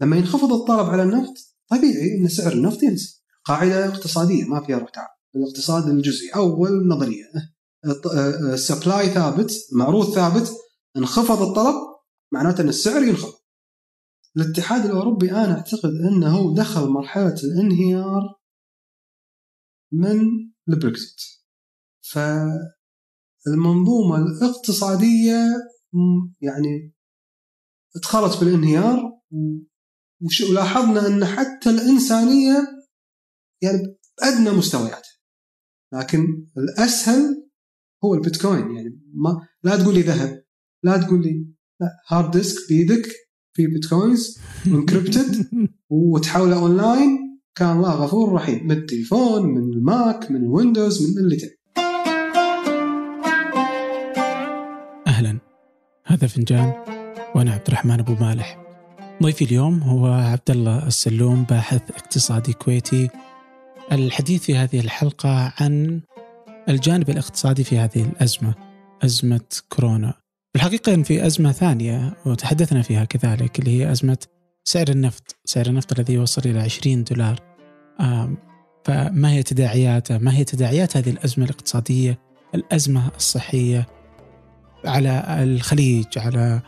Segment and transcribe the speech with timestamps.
[0.00, 1.34] لما ينخفض الطلب على النفط
[1.70, 3.18] طبيعي إن سعر النفط ينزل.
[3.44, 7.24] قاعدة اقتصادية ما فيها روح تعال الاقتصاد الجزئي أول نظرية.
[8.52, 10.52] ال supply ثابت معروض ثابت
[10.96, 11.74] انخفض الطلب
[12.32, 13.38] معناته إن السعر ينخفض.
[14.36, 18.38] الاتحاد الأوروبي أنا أعتقد إنه دخل مرحلة الانهيار
[19.92, 20.20] من
[20.68, 21.20] البريكزيت.
[23.44, 25.44] فالمنظومة الاقتصادية
[26.40, 26.94] يعني
[27.96, 29.18] دخلت بالانهيار
[30.50, 32.66] ولاحظنا أن حتى الإنسانية
[33.62, 35.18] يعني أدنى مستوياتها
[35.94, 37.48] لكن الأسهل
[38.04, 38.76] هو البيتكوين.
[38.76, 40.44] يعني ما لا تقول لي ذهب
[40.84, 41.46] لا تقول لي
[41.80, 43.08] لا hard disk بيدك
[43.56, 45.48] في bitcoins encrypted
[45.90, 48.66] وتحوله اونلاين كان الله غفور رحيم.
[48.66, 51.58] من التليفون من الماك من الويندوز من اللي تبي.
[55.06, 55.38] أهلا.
[56.04, 56.72] هذا فنجان
[57.34, 58.67] وأنا عبد الرحمن أبو مالح.
[59.22, 63.08] ضيفي اليوم هو عبد الله السلوم باحث اقتصادي كويتي.
[63.92, 66.00] الحديث في هذه الحلقة عن
[66.68, 68.54] الجانب الاقتصادي في هذه الأزمة
[69.04, 70.14] أزمة كورونا.
[70.56, 74.18] الحقيقة ان في أزمة ثانية وتحدثنا فيها كذلك اللي هي أزمة
[74.64, 75.36] سعر النفط.
[75.44, 77.40] سعر النفط الذي وصل إلى 20 دولار.
[78.84, 82.18] فما هي تداعياته؟ ما هي تداعيات هذه الأزمة الاقتصادية؟
[82.54, 83.86] الأزمة الصحية
[84.84, 86.60] على الخليج على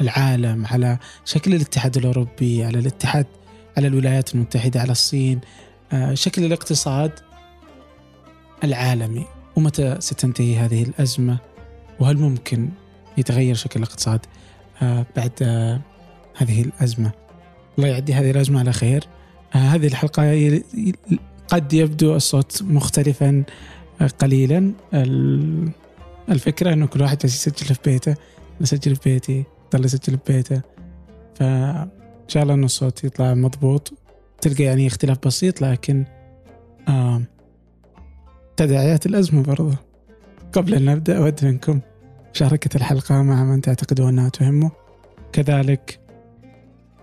[0.00, 3.26] العالم على شكل الاتحاد الأوروبي على الاتحاد
[3.76, 5.40] على الولايات المتحدة على الصين
[6.14, 7.12] شكل الاقتصاد
[8.64, 9.26] العالمي.
[9.56, 11.38] ومتى ستنتهي هذه الأزمة؟
[12.00, 12.68] وهل ممكن
[13.18, 14.20] يتغير شكل الاقتصاد
[15.16, 15.42] بعد
[16.36, 17.12] هذه الأزمة؟
[17.78, 19.04] الله يعدي هذه الأزمة على خير.
[19.50, 20.62] هذه الحلقة
[21.48, 23.44] قد يبدو الصوت مختلفا
[24.18, 24.72] قليلا.
[26.28, 28.14] الفكرة إنه كل واحد يسجل في بيته
[28.60, 29.44] نسجل في بيتي.
[29.72, 30.62] ضل يسجل في بيته
[31.34, 31.88] فان
[32.28, 33.92] شاء الله إنه الصوت يطلع مضبوط.
[34.40, 36.04] تلقى يعني اختلاف بسيط لكن
[36.88, 37.22] آه
[38.56, 39.76] تداعيات الأزمة برضه
[40.52, 41.80] قبل أن نبدأ أود منكم
[42.34, 44.70] مشاركة الحلقة مع من تعتقدون أنها تهمه
[45.32, 46.00] كذلك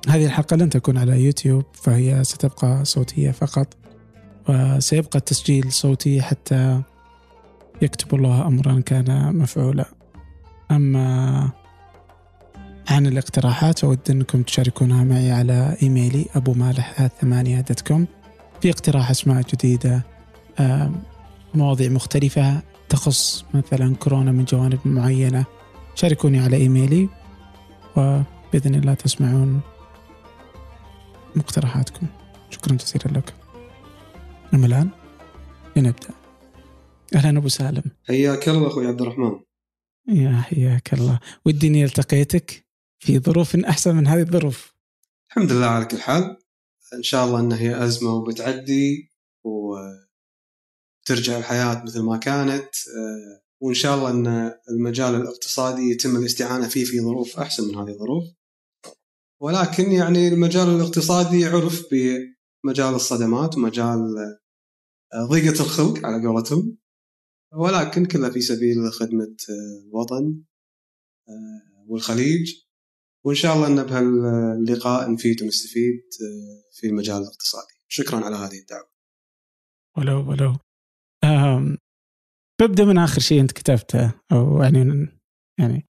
[0.10, 3.78] هذه الحلقة لن تكون على يوتيوب فهي ستبقى صوتية فقط
[4.50, 6.82] وسيبقى التسجيل صوتي حتى
[7.82, 9.86] يكتب الله أمرا كان مفعولا.
[10.72, 11.52] أما
[12.88, 18.08] عن الاقتراحات أود أنكم تشاركونها معي على إيميلي أبو مالح ثمانية كوم
[18.62, 20.04] في اقتراح أسماء جديدة
[21.54, 25.46] مواضيع مختلفة تخص مثلا كورونا من جوانب معينة
[25.96, 27.10] شاركوني على إيميلي
[27.98, 29.62] وبإذن الله تسمعون
[31.36, 32.08] مقترحاتكم
[32.50, 33.34] شكرا جزيلا لكم
[34.54, 34.90] أما الآن
[35.76, 36.10] لنبدأ.
[37.16, 37.84] أهلا أبو سالم.
[38.08, 39.40] حياك الله أخوي عبد الرحمن.
[40.08, 41.20] يا حياك الله.
[41.46, 42.65] ودي إني التقيتك
[43.06, 44.74] في ظروف أحسن من هذه الظروف.
[45.30, 46.38] الحمد لله على كل حال.
[46.94, 49.12] إن شاء الله أنها هي أزمة وبتعدي
[49.44, 49.76] و
[51.06, 52.70] ترجع الحياة مثل ما كانت.
[53.60, 58.24] وإن شاء الله أن المجال الاقتصادي يتم الاستعانة فيه في ظروف أحسن من هذه الظروف.
[59.42, 64.16] ولكن يعني المجال الاقتصادي عرف بمجال الصدمات ومجال
[65.30, 66.78] ضيقة الخلق على قولتهم.
[67.54, 70.42] ولكن كله في سبيل خدمة الوطن
[71.88, 72.65] والخليج.
[73.26, 76.04] وإن شاء الله أن بهاللقاء نفيد ونستفيد
[76.72, 78.90] في المجال الاقتصادي شكرا على هذه الدعوة
[79.98, 80.58] ولو ولو
[82.62, 85.08] ببدأ من آخر شيء أنت كتبته أو يعني
[85.60, 85.88] يعني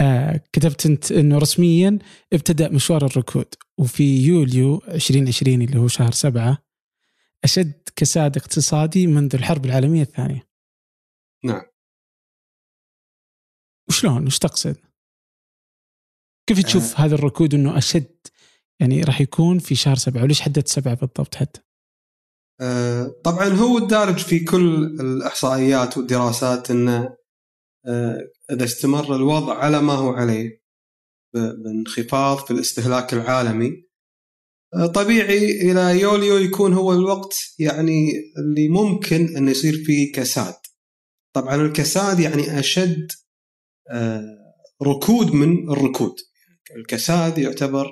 [0.00, 1.98] آه كتبت أنت إنه رسميا
[2.32, 6.58] ابتدأ مشوار الركود وفي يوليو 2020 اللي هو شهر سبعة
[7.44, 10.48] أشد كساد اقتصادي منذ الحرب العالمية الثانية.
[11.44, 11.62] نعم.
[13.88, 14.76] وشلون؟ وش تقصد؟
[16.46, 17.04] كيف تشوف آه.
[17.04, 18.16] هذا الركود إنه أشد
[18.80, 21.60] يعني راح يكون في شهر سبعة وليش حددت سبعة بالضبط حتى؟
[22.60, 27.16] آه طبعا هو الدارج في كل الإحصائيات والدراسات إنه
[27.86, 28.18] آه
[28.50, 30.64] إذا استمر الوضع على ما هو عليه
[31.34, 33.84] بانخفاض في الاستهلاك العالمي
[34.74, 40.54] آه طبيعي إلى يوليو يكون هو الوقت يعني اللي ممكن إنه يصير فيه كساد
[41.34, 43.12] طبعا الكساد يعني أشد
[44.82, 46.14] ركود من الركود
[46.76, 47.86] الكساد يعتبر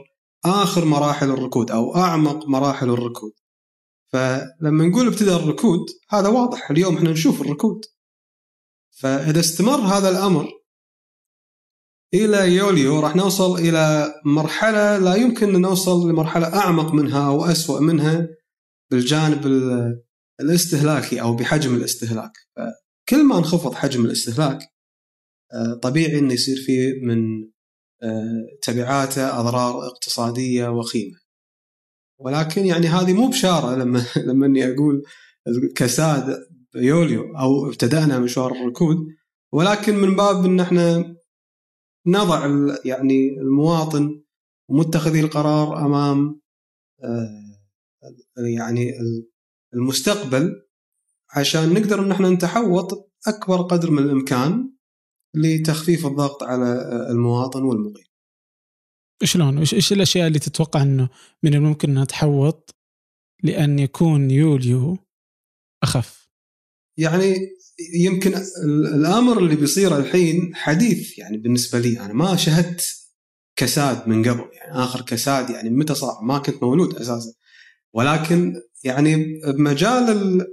[0.45, 3.33] آخر مراحل الركود أو أعمق مراحل الركود.
[4.13, 5.81] فلما نقول ابتدى الركود
[6.11, 7.81] هذا واضح اليوم إحنا نشوف الركود.
[8.91, 10.49] فإذا استمر هذا الأمر
[12.15, 17.81] إلى يوليو راح نوصل إلى مرحلة لا يمكن أن نوصل لمرحلة أعمق منها أو أسوأ
[17.81, 18.29] منها
[18.91, 19.47] بالجانب
[20.41, 22.33] الاستهلاكي أو بحجم الاستهلاك.
[22.57, 24.59] فكل ما انخفض حجم الاستهلاك
[25.83, 27.52] طبيعي انه يصير فيه من
[28.63, 31.19] تبعاته أضرار اقتصادية وخيمة.
[32.19, 35.03] ولكن يعني هذه مو بشارة لما لما إني أقول
[35.77, 36.39] كساد
[36.75, 38.97] يوليو أو ابتدأنا مشوار الركود
[39.53, 41.17] ولكن من باب إن إحنا
[42.07, 42.47] نضع
[42.85, 44.23] يعني المواطن
[44.69, 46.41] ومتخذي القرار أمام
[48.57, 48.93] يعني
[49.75, 50.63] المستقبل
[51.37, 54.72] عشان نقدر إن إحنا نتحوط أكبر قدر من الإمكان
[55.35, 56.73] لتخفيف الضغط على
[57.11, 58.05] المواطن والمقيم.
[59.23, 61.09] شلون؟ إيش الأشياء اللي تتوقع إنه
[61.43, 62.75] من الممكن إنها تحوط
[63.43, 64.99] لأن يكون يوليو
[65.83, 66.29] أخف؟
[66.99, 67.37] يعني
[67.95, 68.35] يمكن
[68.95, 73.03] الأمر اللي بيصير الحين حديث يعني بالنسبة لي أنا ما شهدت
[73.57, 77.33] كساد من قبل يعني آخر كساد يعني متى صار ما كنت مولود أساسا
[77.93, 80.47] ولكن يعني بمجال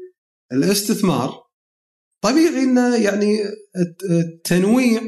[0.52, 1.49] الاستثمار
[2.22, 3.40] طبيعي انه يعني
[4.12, 5.02] التنويع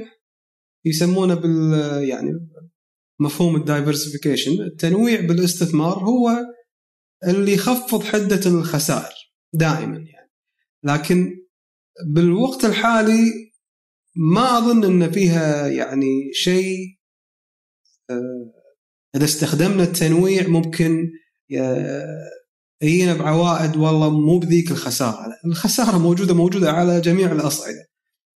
[0.85, 1.73] يسمونه بال
[2.09, 2.31] يعني
[3.19, 4.51] مفهوم الدايفرسيفيكيشن.
[4.61, 6.45] التنويع بالاستثمار هو
[7.27, 9.13] اللي يخفض حدة الخسائر
[9.53, 10.31] دائما يعني.
[10.83, 11.37] لكن
[12.07, 13.51] بالوقت الحالي
[14.15, 16.77] ما أظن إن فيها يعني شيء
[18.09, 18.53] آه،
[19.15, 21.11] إذا استخدمنا التنويع ممكن
[22.81, 27.87] يجينا بعوائد والله مو بذيك الخسارة، الخسارة موجودة موجودة على جميع الأصعدة.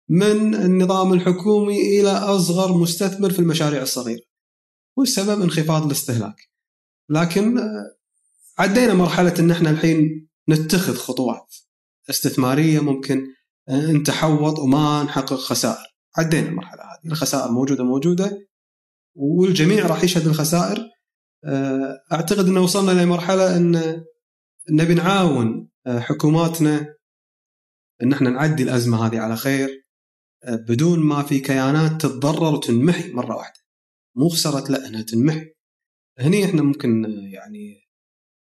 [0.10, 4.22] من النظام الحكومي إلى أصغر مستثمر في المشاريع الصغيرة.
[4.98, 6.36] والسبب انخفاض الاستهلاك.
[7.10, 7.60] لكن
[8.58, 11.56] عدينا مرحلة إن إحنا الحين نتخذ خطوات
[12.10, 13.26] استثمارية ممكن
[13.70, 15.96] آه، نتحوط وما نحقق خسائر.
[16.18, 18.48] عدينا المرحلة هذه، الخسائر موجودة موجودة
[19.16, 20.90] والجميع راح يشهد الخسائر
[21.46, 24.04] آه، أعتقد إن وصلنا لمرحلة إن
[24.70, 26.96] نبي نعاون آه، حكوماتنا
[28.04, 29.86] إن إحنا نعدي الأزمة هذه على خير
[30.44, 33.60] آه، بدون ما في كيانات تتضرر وتنمحي مرة واحدة.
[34.16, 35.46] مو خسرت لا إنها تنمحي.
[36.20, 37.82] هني إحنا ممكن يعني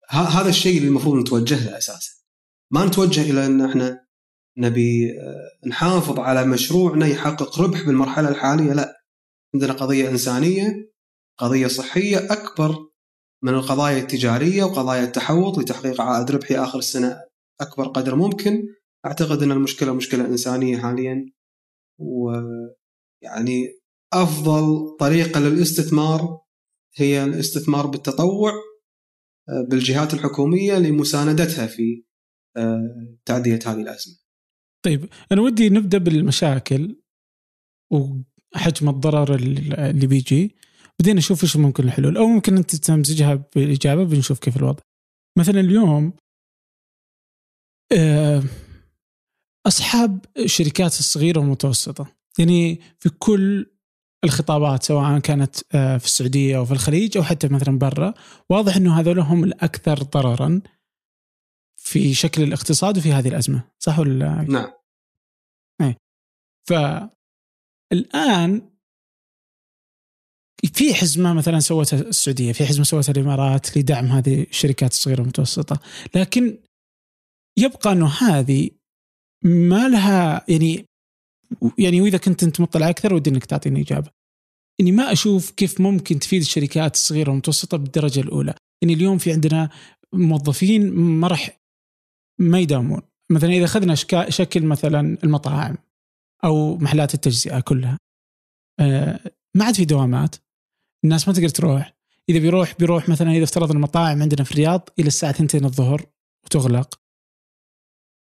[0.09, 2.11] هذا الشيء اللي المفروض نتوجه له أساسا.
[2.71, 4.05] ما نتوجه إلى إن إحنا
[4.57, 5.13] نبي
[5.67, 9.03] نحافظ على مشروعنا يحقق ربح بالمرحلة الحالية لا.
[9.53, 10.91] عندنا قضية إنسانية
[11.37, 12.90] قضية صحية أكبر
[13.43, 17.21] من القضايا التجارية وقضايا التحوط لتحقيق عائد ربحي آخر السنة
[17.61, 18.63] أكبر قدر ممكن
[19.05, 21.31] أعتقد أن المشكلة مشكلة إنسانية حاليا
[21.99, 23.79] ويعني
[24.13, 26.41] أفضل طريقة للاستثمار
[26.95, 28.51] هي الاستثمار بالتطوع
[29.49, 32.03] آه، بالجهات الحكومية لمساندتها في
[32.57, 34.15] آه، تعدية هذه الأزمة.
[34.85, 36.95] طيب أنا ودي نبدأ بالمشاكل
[37.91, 40.55] وحجم الضرر اللي بيجي
[41.01, 44.83] بعدين نشوف إيش ممكن الحلول أو ممكن أنت تمزجها بالإجابة بنشوف كيف الوضع.
[45.37, 46.13] مثلا اليوم
[47.93, 48.43] آه،
[49.67, 52.15] أصحاب الشركات الصغيرة والمتوسطة.
[52.39, 53.71] يعني في كل
[54.23, 58.13] الخطابات سواء كانت آه، في السعودية أو في الخليج أو حتى مثلا برا
[58.49, 60.61] واضح إنه هذول هم الأكثر ضررا
[61.77, 63.63] في شكل الاقتصاد وفي هذه الأزمة.
[63.79, 64.71] صح ولا؟ نعم.
[65.81, 65.97] إيه.
[66.69, 68.70] فالآن
[70.73, 75.79] في حزمة مثلا سوتها السعودية، في حزمة سوتها الإمارات لدعم هذه الشركات الصغيرة والمتوسطه،
[76.15, 76.57] لكن
[77.59, 78.69] يبقى أنه هذه
[79.43, 80.85] ما لها يعني
[81.77, 84.09] يعني وإذا كنت أنت مطلع أكثر ودي أنك تعطيني إجابة.
[84.81, 89.69] إني ما أشوف كيف ممكن تفيد الشركات الصغيرة والمتوسطة بالدرجة الأولى، يعني اليوم في عندنا
[90.13, 91.61] موظفين ما راح
[92.39, 93.01] ما يداومون،
[93.31, 93.95] مثلا إذا أخذنا
[94.29, 95.77] شكل مثلا المطاعم
[96.43, 97.97] أو محلات التجزئة كلها
[98.79, 99.19] آه،
[99.57, 100.35] ما عاد في دوامات.
[101.03, 101.93] الناس ما تقدر تروح.
[102.29, 106.05] إذا بيروح بيروح مثلا إذا افترضنا المطاعم عندنا في الرياض إلى الساعة 2 الظهر
[106.45, 106.99] وتغلق.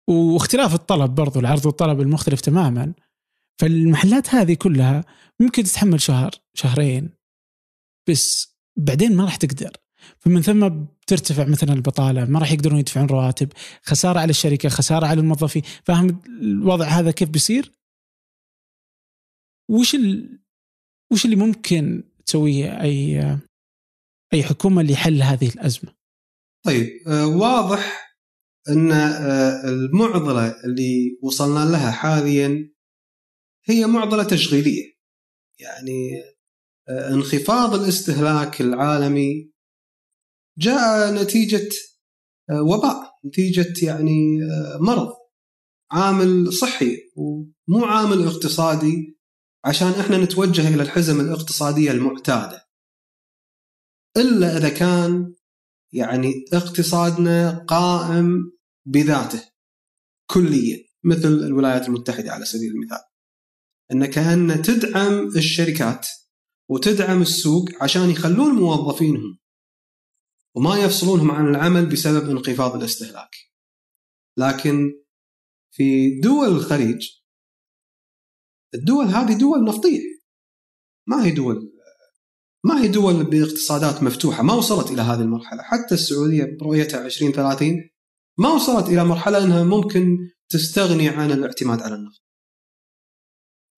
[0.09, 2.93] واختلاف الطلب برضو العرض والطلب المختلف تماما.
[3.59, 5.05] فالمحلات هذه كلها
[5.39, 7.09] ممكن تتحمل شهر شهرين.
[8.09, 9.77] بس بعدين ما راح تقدر.
[10.19, 13.51] فمن ثم بترتفع مثلا البطالة ما راح يقدرون يدفعون رواتب.
[13.81, 15.61] خسارة على الشركة خسارة على الموظفين.
[15.83, 17.71] فاهم الوضع هذا كيف بيصير؟
[19.69, 20.39] وش ال...
[21.11, 23.21] وش اللي ممكن تسويه أي
[24.33, 25.95] أي حكومة لحل هذه الأزمة؟
[26.65, 28.15] طيب آه، واضح
[28.69, 32.73] أن آه، المعضلة اللي وصلنا لها حاليا
[33.65, 34.95] هي معضلة تشغيلية
[35.59, 36.23] يعني
[36.89, 39.51] آه، انخفاض الاستهلاك العالمي
[40.57, 41.69] جاء نتيجة
[42.51, 44.39] وباء نتيجة يعني
[44.79, 45.13] مرض
[45.91, 49.14] عامل صحي ومو عامل اقتصادي
[49.65, 52.69] عشان إحنا نتوجه إلى الحزم الاقتصادية المعتادة.
[54.17, 55.35] إلا إذا كان
[55.93, 58.51] يعني اقتصادنا قائم
[58.85, 59.43] بذاته
[60.29, 63.01] كليا مثل الولايات المتحدة على سبيل المثال.
[63.91, 66.07] إن كأن تدعم الشركات
[66.69, 69.39] وتدعم السوق عشان يخلون موظفينهم
[70.55, 73.35] وما يفصلونهم عن العمل بسبب انخفاض الاستهلاك.
[74.37, 74.91] لكن
[75.71, 77.09] في دول الخليج
[78.73, 80.01] الدول هذه دول نفطيه
[81.07, 81.75] ما هي دول
[82.65, 85.63] ما هي دول باقتصادات مفتوحة؟ ما وصلت إلى هذه المرحلة.
[85.63, 87.89] حتى السعودية برؤيتها 2030
[88.37, 90.17] ما وصلت إلى مرحلة أنها ممكن
[90.49, 92.23] تستغني عن الاعتماد على النفط.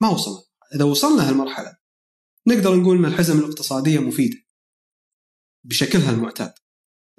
[0.01, 0.41] ما وصلنا
[0.75, 1.77] إذا وصلنا هالمرحلة
[2.47, 4.37] نقدر نقول أن الحزم الاقتصاديه مفيده
[5.65, 6.53] بشكلها المعتاد.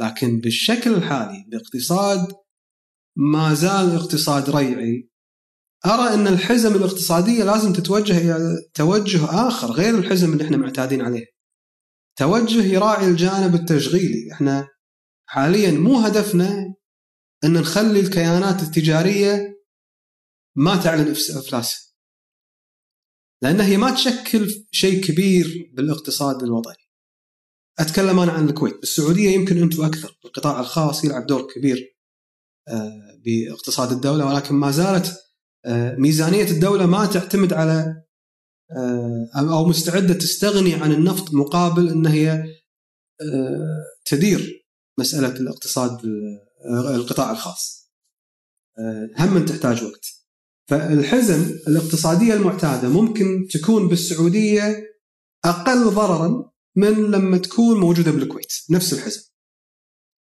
[0.00, 2.32] لكن بالشكل الحالي باقتصاد
[3.16, 5.10] ما زال اقتصاد ريعي
[5.86, 11.26] أرى أن الحزم الاقتصادية لازم تتوجه إلى توجه آخر غير الحزم اللي إحنا معتادين عليه.
[12.16, 14.68] توجه يراعي الجانب التشغيلي، إحنا
[15.28, 16.74] حاليا مو هدفنا
[17.44, 19.58] أن نخلي الكيانات التجارية
[20.56, 21.88] ما تعلن أفلاسها.
[23.42, 26.88] لأن هي ما تشكل شيء كبير بالاقتصاد الوطني.
[27.78, 31.98] أتكلم أنا عن الكويت، السعودية يمكن أنتم أكثر، القطاع الخاص يلعب دور كبير
[32.68, 35.27] آه، باقتصاد الدولة ولكن ما زالت
[35.98, 38.02] ميزانية الدولة ما تعتمد على
[38.76, 42.44] آه، أو مستعدة تستغني عن النفط مقابل إن هي
[44.04, 44.66] تدير
[44.98, 46.00] مسألة الاقتصاد
[46.94, 47.92] القطاع الخاص.
[49.18, 50.06] هم تحتاج وقت.
[50.68, 54.84] فالحزم الاقتصادية المعتادة ممكن تكون بالسعودية
[55.44, 59.22] أقل ضررا من لما تكون موجودة بالكويت نفس الحزم.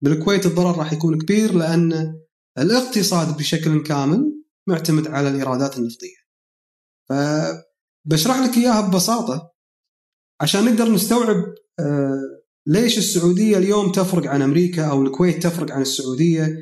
[0.01, 2.19] بالكويت الضرر راح يكون كبير لأن
[2.57, 4.36] الاقتصاد بشكل كامل
[4.67, 6.17] معتمد على الإيرادات النفطية.
[7.09, 9.51] فبشرح لك إياها ببساطة
[10.41, 11.43] عشان نقدر نستوعب
[11.79, 12.21] آه،
[12.67, 16.57] ليش السعودية اليوم تفرق عن أمريكا أو الكويت تفرق عن السعودية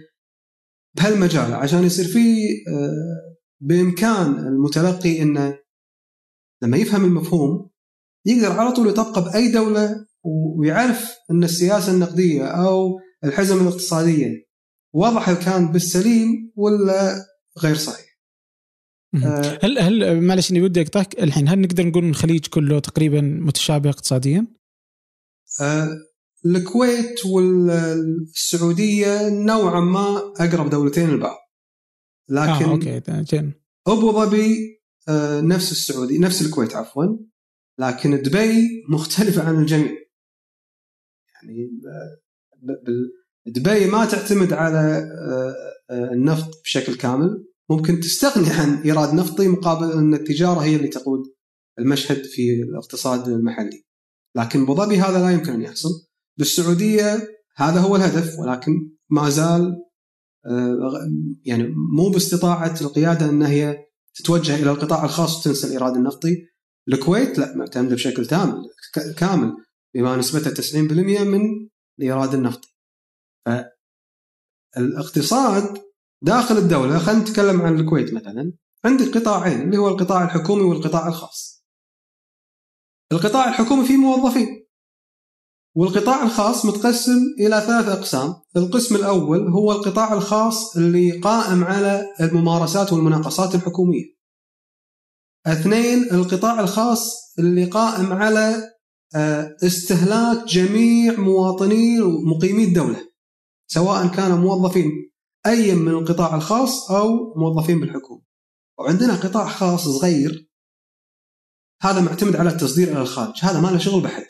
[0.97, 2.19] بهالمجال عشان يصير في
[2.67, 5.57] آه، بإمكان المتلقي إنه
[6.63, 7.69] لما يفهم المفهوم
[8.25, 10.05] يقدر على طول يطبقه بأي دولة
[10.57, 14.45] ويعرف إن السياسة النقدية أو الحزم الاقتصادية
[14.93, 17.25] وضعها كان بالسليم ولا
[17.63, 18.15] غير صحيح.
[19.15, 19.59] آه.
[19.63, 23.89] هل هل معلش إني ودي أقطعك الحين هل نقدر نقول إن الخليج كله تقريبا متشابه
[23.89, 24.47] اقتصاديا؟
[25.61, 25.89] آه
[26.45, 31.37] الكويت والسعودية نوعا ما أقرب دولتين لبعض.
[32.29, 33.53] لكن آه أوكي جن.
[33.87, 37.17] أبو ظبي آه نفس السعودي نفس الكويت عفوا
[37.79, 39.95] لكن دبي مختلفة عن الجميع.
[41.33, 41.69] يعني
[43.47, 45.55] دبي ما تعتمد على آه،
[45.89, 47.45] آه، النفط بشكل كامل.
[47.69, 51.23] ممكن تستغني عن إيراد نفطي مقابل أن التجارة هي اللي تقود
[51.79, 53.85] المشهد في الاقتصاد المحلي.
[54.35, 55.89] لكن أبو ظبي هذا لا يمكن أن يحصل.
[56.37, 59.81] بالسعوديه هذا هو الهدف ولكن ما زال
[60.45, 61.09] آه،
[61.45, 63.77] يعني مو باستطاعة القيادة أن هي
[64.15, 66.37] تتوجه إلى القطاع الخاص وتنسى الإيراد النفطي.
[66.87, 68.61] الكويت لا معتمدة بشكل تام
[69.17, 69.53] كامل
[69.95, 70.75] بما نسبتها 90%
[71.23, 71.41] من
[71.99, 72.74] الإيراد النفطي.
[74.75, 75.83] فالاقتصاد
[76.21, 78.53] داخل الدولة خلينا نتكلم عن الكويت مثلا
[78.85, 81.65] عندك قطاعين اللي هو القطاع الحكومي والقطاع الخاص.
[83.11, 84.65] القطاع الحكومي فيه موظفين
[85.75, 88.33] والقطاع الخاص متقسم إلى ثلاث أقسام.
[88.57, 94.15] القسم الأول هو القطاع الخاص اللي قائم على الممارسات والمناقصات الحكومية.
[95.45, 98.71] اثنين القطاع الخاص اللي قائم على
[99.15, 103.14] آه، استهلاك جميع مواطني ومقيمي الدولة.
[103.67, 105.11] سواء كانوا موظفين
[105.45, 108.21] أي من القطاع الخاص أو موظفين بالحكومة.
[108.79, 110.49] وعندنا قطاع خاص صغير
[111.81, 114.25] هذا معتمد على التصدير إلى الخارج هذا ما له شغل بحد.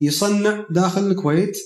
[0.00, 1.58] يصنع داخل الكويت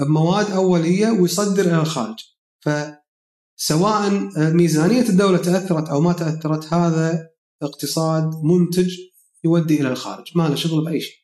[0.00, 2.18] بمواد أولية ويصدر إلى الخارج.
[2.60, 4.10] فسواء
[4.52, 7.28] ميزانية الدولة تأثرت أو ما تأثرت هذا
[7.62, 8.96] اقتصاد منتج
[9.44, 11.17] يودي إلى الخارج ما له شغل بأي شيء.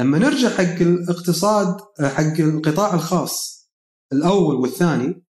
[0.00, 3.60] لما نرجع حق الاقتصاد حق القطاع الخاص
[4.12, 5.24] الأول والثاني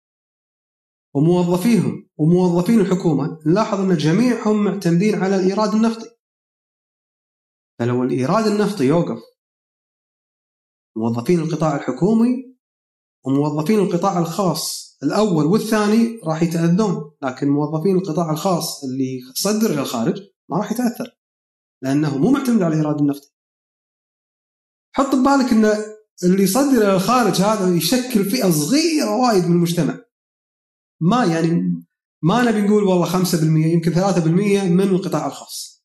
[1.14, 6.10] وموظفيهم وموظفين الحكومة نلاحظ أن جميعهم معتمدين على الإيراد النفطي.
[7.78, 9.18] فلو الإيراد النفطي يوقف
[10.96, 12.56] موظفين القطاع الحكومي
[13.24, 20.22] وموظفين القطاع الخاص الأول والثاني راح يتأذون لكن موظفين القطاع الخاص اللي صدر إلى الخارج
[20.50, 21.18] ما راح يتأثر
[21.82, 23.37] لأنه مو معتمد على الإيراد النفطي.
[24.98, 25.64] حط ببالك إن
[26.24, 29.98] اللي يصدر إلى الخارج هذا يشكل فئة صغيرة وايد من المجتمع.
[31.00, 31.82] ما يعني
[32.22, 33.34] ما نبي نقول والله 5%
[33.66, 35.84] يمكن 3% من القطاع الخاص.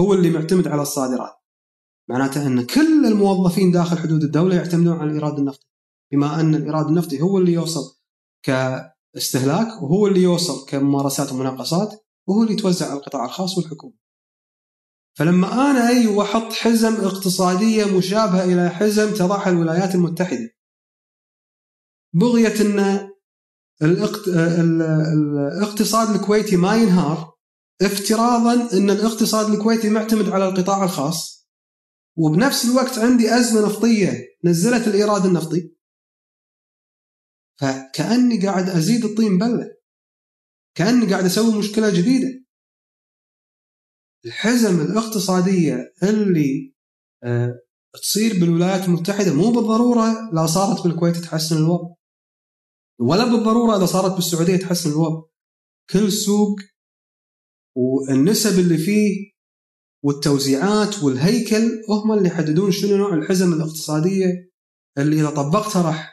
[0.00, 1.34] هو اللي معتمد على الصادرات.
[2.10, 5.66] معناته إن كل الموظفين داخل حدود الدولة يعتمدون على الإيراد النفطي.
[6.12, 8.00] بما أن الإيراد النفطي هو اللي يوصل
[8.42, 14.01] كاستهلاك وهو اللي يوصل كممارسات ومناقصات وهو اللي يتوزع على القطاع الخاص والحكومة.
[15.18, 20.50] فلما أنا أيوه أحط حزم اقتصادية مشابهة إلى حزم تضعها الولايات المتحدة.
[22.14, 23.08] بغيه أن
[23.82, 27.32] الاقتصاد الكويتي ما ينهار
[27.82, 31.48] افتراضا أن الاقتصاد الكويتي معتمد على القطاع الخاص.
[32.16, 34.12] وبنفس الوقت عندي أزمة نفطية
[34.44, 35.72] نزلت الإيراد النفطي.
[37.60, 39.76] فكأني قاعد أزيد الطين بلة.
[40.74, 42.41] كأني قاعد أسوي مشكلة جديدة.
[44.26, 46.74] الحزم الاقتصادية اللي
[47.24, 47.60] أه
[48.02, 51.94] تصير بالولايات المتحدة مو بالضرورة لا صارت بالكويت تحسن الوضع
[53.00, 55.22] ولا بالضرورة إذا صارت بالسعودية تحسن الوضع
[55.90, 56.56] كل سوق
[57.76, 59.32] والنسب اللي فيه
[60.04, 64.50] والتوزيعات والهيكل هم اللي يحددون شنو نوع الحزم الاقتصادية
[64.98, 66.12] اللي إذا طبقتها راح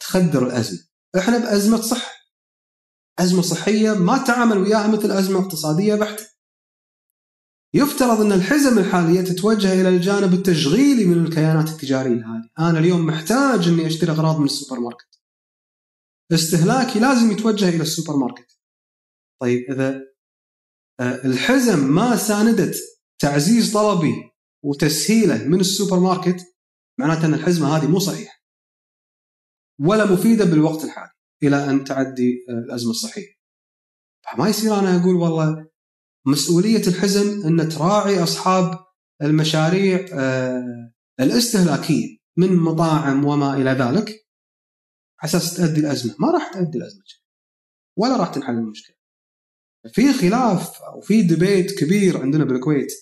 [0.00, 0.78] تخدر الأزمة.
[1.18, 2.12] إحنا بأزمة صحه.
[3.18, 6.35] أزمة صحية ما تعامل وياها مثل أزمة اقتصادية بحتة.
[7.76, 13.68] يفترض أن الحزم الحالية تتوجه إلى الجانب التشغيلي من الكيانات التجارية هذه، أنا اليوم محتاج
[13.68, 15.20] أني أشتري أغراض من السوبر ماركت.
[16.32, 18.60] استهلاكي لازم يتوجه إلى السوبر ماركت.
[19.40, 20.02] طيب إذا
[21.00, 22.76] آه، الحزم ما ساندت
[23.18, 24.14] تعزيز طلبي
[24.64, 26.44] وتسهيله من السوبر ماركت
[26.98, 28.34] معناته أن الحزمة هذه مو صحيحة.
[29.80, 33.36] ولا مفيدة بالوقت الحالي إلى أن تعدي آه، الأزمة الصحيه.
[34.24, 35.75] فما يصير أنا أقول والله
[36.26, 38.78] مسؤولية الحزم إن تراعي أصحاب
[39.22, 44.26] المشاريع آه، الاستهلاكية من مطاعم وما إلى ذلك
[45.20, 47.02] على أساس تؤدي الأزمة، ما راح تؤدي الأزمة
[47.96, 48.96] ولا راح تنحل المشكلة.
[49.92, 52.92] في خلاف أو في ديبيت كبير عندنا بالكويت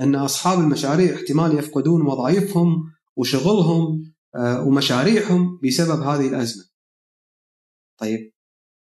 [0.00, 6.64] إن أصحاب المشاريع احتمال يفقدون وظائفهم وشغلهم آه، ومشاريعهم بسبب هذه الأزمة.
[8.00, 8.32] طيب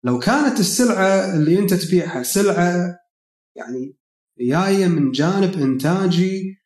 [0.04, 3.01] لو كانت السلعة اللي أنت تبيعها سلعة
[3.56, 3.96] يعني
[4.40, 6.56] جاية من جانب إنتاجي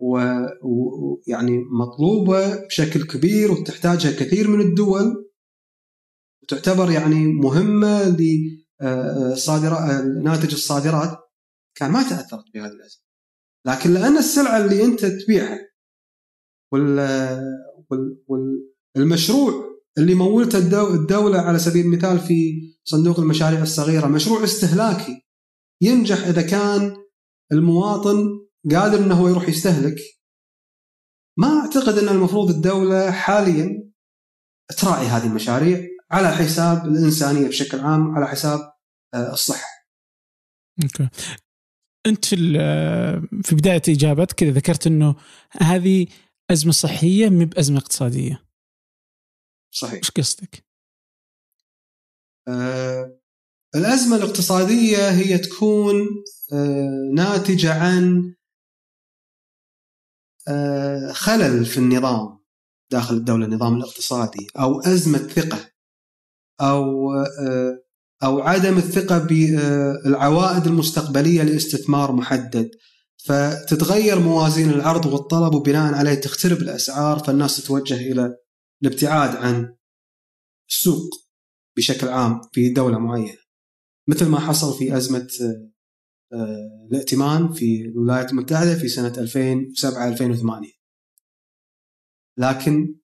[0.00, 5.30] ويعني مطلوبة بشكل كبير وتحتاجها كثير من الدول
[6.42, 11.18] وتعتبر يعني مهمة لصادرات ناتج الصادرات
[11.74, 13.02] كان ما تأثرت بهذه الأزمة.
[13.66, 15.58] لكن لأن السلعة اللي أنت تبيعها
[18.96, 19.66] والمشروع
[19.98, 20.58] اللي مولته
[20.94, 25.25] الدولة على سبيل المثال في صندوق المشاريع الصغيرة مشروع استهلاكي
[25.80, 26.96] ينجح إذا كان
[27.52, 29.96] المواطن قادر إنه هو يروح يستهلك
[31.38, 33.92] ما أعتقد إن المفروض الدولة حاليا
[34.78, 38.60] تراعي هذه المشاريع على حساب الإنسانية بشكل عام على حساب
[39.14, 39.68] آه، الصحة.
[40.82, 41.08] أوكي.
[42.06, 42.36] أنت في
[43.42, 45.16] في بداية إجابتك كذا ذكرت إنه
[45.52, 46.06] هذه
[46.50, 48.46] أزمة صحية مو بأزمة اقتصادية.
[49.74, 49.94] صحيح.
[49.94, 50.66] إيش قصدك؟
[52.48, 53.18] آه
[53.76, 55.94] الأزمة الاقتصادية هي تكون
[56.52, 58.34] آه ناتجة عن
[60.48, 62.38] آه خلل في النظام
[62.90, 65.70] داخل الدولة النظام الاقتصادي أو أزمة ثقة
[66.60, 67.82] أو آه،
[68.22, 72.70] أو عدم الثقة بالعوائد المستقبلية لاستثمار محدد.
[73.24, 78.36] فتتغير موازين العرض والطلب وبناء عليه تخترب الأسعار فالناس تتوجه إلى
[78.82, 79.76] الابتعاد عن
[80.70, 81.10] السوق
[81.76, 83.45] بشكل عام في دولة معينة.
[84.08, 85.28] مثل ما حصل في أزمة
[86.32, 90.68] آه، الائتمان في الولايات المتحدة في سنة 2007 2008
[92.38, 92.98] لكن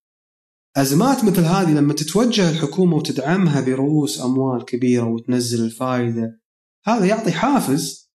[0.77, 6.41] أزمات مثل هذه لما تتوجه الحكومة وتدعمها برؤوس أموال كبيرة وتنزل الفائدة
[6.85, 8.13] هذا يعطي حافز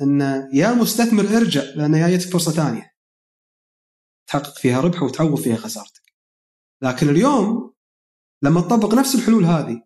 [0.00, 0.20] إن
[0.52, 2.90] يا مستثمر ارجع لأن جايتك فرصة ثانية.
[4.28, 6.14] تحقق فيها ربح وتعوض فيها خسارتك.
[6.82, 7.74] لكن اليوم
[8.42, 9.82] لما تطبق نفس الحلول هذه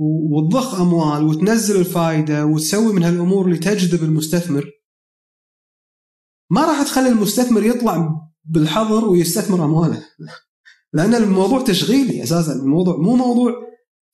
[0.00, 4.70] وتضخ أموال وتنزل الفائده وتسوي من هالأمور اللي تجذب المستثمر.
[6.50, 8.10] ما راح تخلي المستثمر يطلع
[8.44, 10.06] بالحظر ويستثمر أمواله.
[10.92, 12.52] لأن الموضوع تشغيلي أساسا.
[12.52, 13.52] الموضوع مو موضوع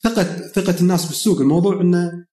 [0.03, 1.41] ثقه ثقة الناس بالسوق.
[1.41, 2.27] الموضوع إنه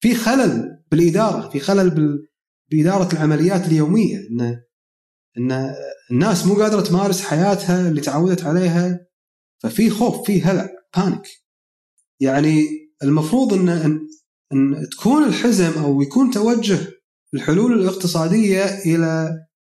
[0.00, 2.18] في خلل بالإدارة في خلل
[2.70, 4.18] بإدارة العمليات اليومية.
[4.18, 4.62] ان
[5.38, 5.74] إن
[6.10, 9.06] الناس مو قادرة تمارس حياتها اللي تعودت عليها.
[9.58, 11.47] ففي خوف في هلع بانيك
[12.20, 12.66] يعني
[13.02, 13.68] المفروض ان
[14.52, 16.78] ان تكون الحزم أو يكون توجه
[17.34, 19.30] الحلول الاقتصادية إلى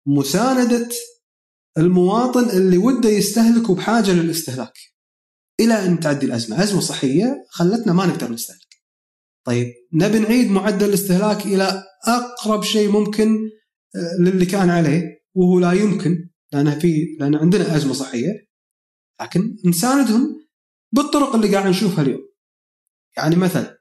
[0.06, 0.88] مساندة
[1.78, 4.78] المواطن اللي وده يستهلك وبحاجه للاستهلاك
[5.60, 8.68] إلى أن تعدي الأزمة، أزمة صحية خلتنا ما نقدر نستهلك.
[9.46, 13.38] طيب نبي نعيد معدل الاستهلاك إلى أقرب شيء ممكن
[13.96, 15.02] آه، للي كان عليه
[15.34, 18.48] وهو لا يمكن لأن في لأن عندنا أزمة صحية
[19.20, 20.46] لكن نساندهم
[20.92, 22.27] بالطرق اللي قاعد نشوفها اليوم.
[23.18, 23.78] يعني مثلا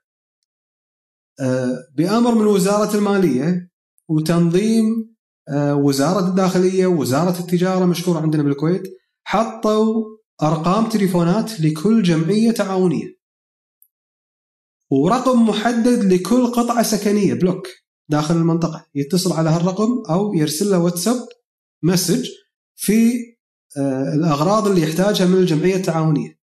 [1.39, 3.69] آه، بأمر من وزارة المالية
[4.09, 5.15] وتنظيم
[5.49, 8.83] آه، وزارة الداخلية ووزاره التجارة مشهوره عندنا بالكويت
[9.23, 10.03] حطوا
[10.41, 13.17] أرقام تليفونات لكل جمعية تعاونية.
[14.91, 17.67] ورقم محدد لكل قطعة سكنية بلوك
[18.09, 18.85] داخل المنطقة.
[18.95, 21.27] يتصل على هالرقم أو يرسل له واتساب
[21.83, 22.29] مسج
[22.75, 23.13] في
[23.77, 26.39] آه، الأغراض اللي يحتاجها من الجمعية التعاونية.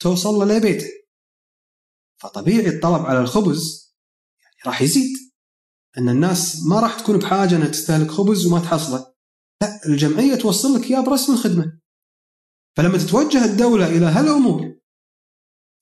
[0.00, 1.01] توصل له لبيته.
[2.22, 3.94] فطبيعي الطلب على الخبز
[4.42, 5.16] يعني راح يزيد.
[5.98, 9.14] إن الناس ما راح تكون بحاجة إنها تستهلك خبز وما تحصله
[9.62, 11.78] لا الجمعية توصل لك إياه برسم الخدمة.
[12.76, 14.74] فلما تتوجه الدولة إلى هالأمور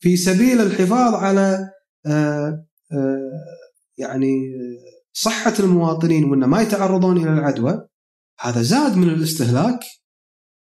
[0.03, 1.70] في سبيل الحفاظ على
[2.07, 3.31] آه، آه،
[3.98, 4.33] يعني
[5.12, 7.88] صحة المواطنين وان ما يتعرضون إلى العدوى
[8.40, 9.81] هذا زاد من الاستهلاك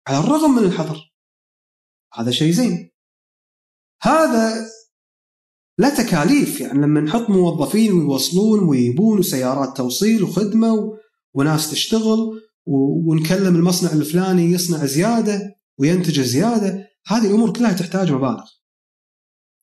[0.08, 1.14] على الرغم من الحظر.
[2.14, 2.92] هذا شيء زين.
[4.02, 4.70] هذا
[5.78, 10.98] لا تكاليف يعني لما نحط موظفين ويوصلون ويجيبون وسيارات توصيل وخدمة و...
[11.34, 13.12] وناس تشتغل و...
[13.12, 18.46] ونكلم المصنع الفلاني يصنع زيادة وينتج زيادة هذه الأمور كلها تحتاج مبالغ.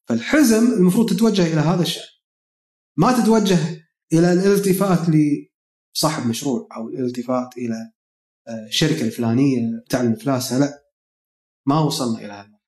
[0.09, 2.15] فالحزم المفروض تتوجه إلى هذا الشيء
[2.97, 3.59] ما تتوجه
[4.13, 7.93] إلى الالتفات لصاحب مشروع أو الالتفات إلى
[8.69, 10.85] الشركة آه، الفلانية بتعلن افلاسها لا.
[11.67, 12.59] ما وصلنا إلى هذا.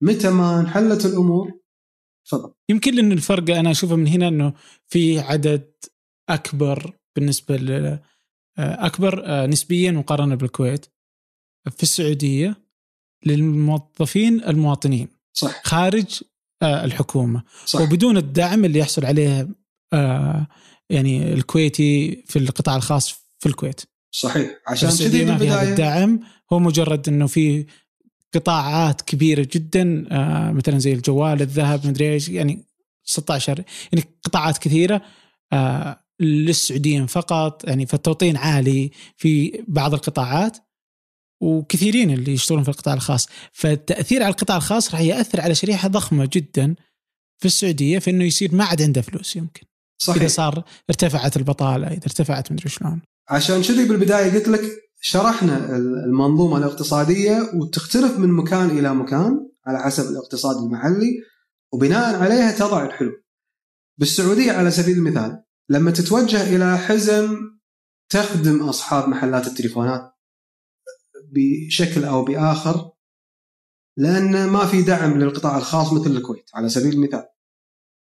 [0.00, 1.60] متى ما انحلت الأمور
[2.26, 2.51] تفضل.
[2.72, 4.52] يمكن لأن الفرق أنا أشوفه من هنا إنه
[4.88, 5.72] في عدد
[6.28, 7.70] أكبر بالنسبة ل
[8.58, 10.86] آه، أكبر آه، نسبيا مقارنة بالكويت.
[11.76, 12.56] في السعودية
[13.26, 15.62] للموظفين المواطنين صح.
[15.64, 16.20] خارج
[16.62, 17.42] الحكومة.
[17.66, 17.80] صح.
[17.80, 19.48] وبدون الدعم اللي يحصل عليه
[20.90, 23.80] يعني الكويتي في القطاع الخاص في الكويت.
[24.10, 24.50] صحيح.
[24.68, 26.20] عشان في هذا الدعم.
[26.52, 27.66] هو مجرد إنه في
[28.34, 32.64] قطاعات كبيرة جدا آه مثلا زي الجوال الذهب مدري إيش يعني
[33.04, 35.02] 16 يعني قطاعات كثيرة
[35.52, 40.56] آه للسعوديين فقط يعني فالتوطين عالي في بعض القطاعات
[41.42, 43.28] وكثيرين اللي يشتغلون في القطاع الخاص.
[43.52, 46.74] فالتأثير على القطاع الخاص راح يأثر على شريحة ضخمة جدا
[47.38, 49.66] في السعودية في إنه يصير ما عاد عنده فلوس يمكن.
[50.02, 50.22] صحيح.
[50.22, 53.02] اذا صار ارتفعت البطالة إذا ارتفعت مدري شلون.
[53.28, 54.60] عشان كذي بالبداية قلت لك
[55.04, 61.22] شرحنا المنظومة الاقتصادية وتختلف من مكان إلى مكان على حسب الاقتصاد المحلي
[61.72, 63.24] وبناء عليها تضع الحلول.
[63.98, 67.36] بالسعودية على سبيل المثال لما تتوجه إلى حزم
[68.08, 70.12] تخدم أصحاب محلات التليفونات
[71.32, 72.92] بشكل أو بآخر
[73.96, 77.28] لأن ما في دعم للقطاع الخاص مثل الكويت على سبيل المثال.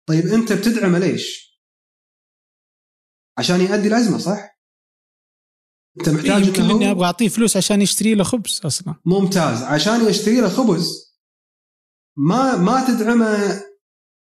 [0.09, 1.57] طيب أنت بتدعمه ليش؟
[3.39, 4.56] عشان يؤدي الأزمة صح؟
[5.99, 8.95] أنت محتاج يمكن إيه إني أبغى أعطيه فلوس عشان يشتري له خبز أصلا.
[9.05, 9.63] ممتاز.
[9.63, 11.07] عشان يشتري له خبز
[12.17, 13.63] ما ما تدعمه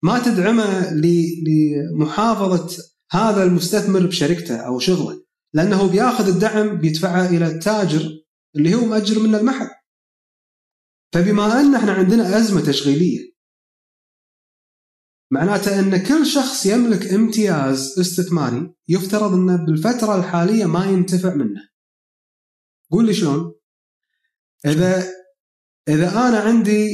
[0.04, 8.10] ما تدعمه لمحافظة هذا المستثمر بشركته أو شغله لأنه بياخذ الدعم بيدفعه إلى التاجر
[8.56, 9.70] اللي هو مأجر منه المحل.
[11.14, 13.29] فبما أن إحنا عندنا أزمة تشغيلية
[15.32, 21.70] معناته إن كل شخص يملك امتياز استثماري يفترض إنه بالفترة الحالية ما ينتفع منه.
[22.92, 23.54] قول لي شلون؟
[24.66, 25.04] إذا
[25.88, 26.90] إذا أنا عندي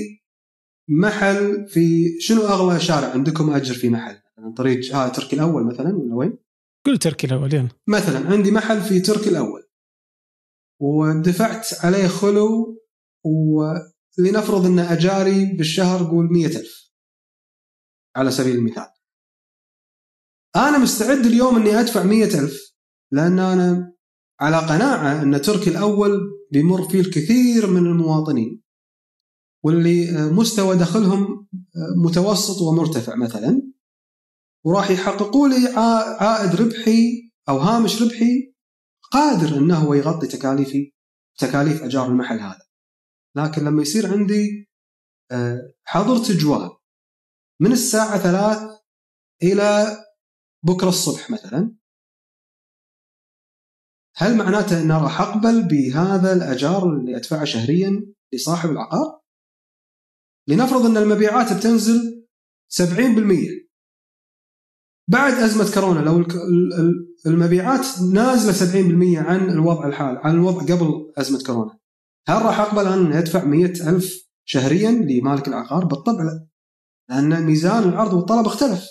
[0.90, 5.98] محل في شنو أغلى شارع عندكم أجر في محل؟ عن طريق ها تركي الأول مثلا
[5.98, 6.38] ولا وين؟
[6.86, 9.64] قول تركي الأول يلا مثلا عندي محل في تركي الأول
[10.82, 12.78] ودفعت عليه خلو
[13.26, 16.85] ولنفرض إن أجاري بالشهر قول مية ألف
[18.16, 18.88] على سبيل المثال.
[20.56, 22.76] أنا مستعد اليوم أني أدفع مية ألف
[23.12, 23.96] لأن أنا
[24.40, 26.20] على قناعة أن تركي الأول
[26.52, 28.62] بيمر فيه الكثير من المواطنين
[29.64, 31.48] واللي مستوى دخلهم
[32.06, 33.72] متوسط ومرتفع مثلا
[34.66, 35.68] وراح يحققوا لي
[36.20, 38.54] عائد ربحي أو هامش ربحي
[39.12, 40.94] قادر أنه هو يغطي تكاليفي
[41.38, 42.66] تكاليف أجار المحل هذا.
[43.36, 44.70] لكن لما يصير عندي
[45.32, 46.70] آه، حظر تجوال
[47.62, 48.80] من الساعة ثلاث
[49.44, 49.98] إلى
[50.64, 51.76] بكرة الصبح مثلا
[54.16, 59.22] هل معناته أن راح أقبل بهذا الأجار اللي أدفعه شهريا لصاحب العقار؟
[60.48, 62.28] لنفرض أن المبيعات بتنزل
[62.74, 63.66] 70%
[65.08, 66.26] بعد أزمة كورونا لو
[67.26, 68.54] المبيعات نازلة
[69.18, 71.78] 70% عن الوضع الحالي عن الوضع قبل أزمة كورونا
[72.28, 76.48] هل راح أقبل أن أدفع 100 ألف شهريا لمالك العقار؟ بالطبع لا
[77.10, 78.86] لأن ميزان العرض والطلب اختلف.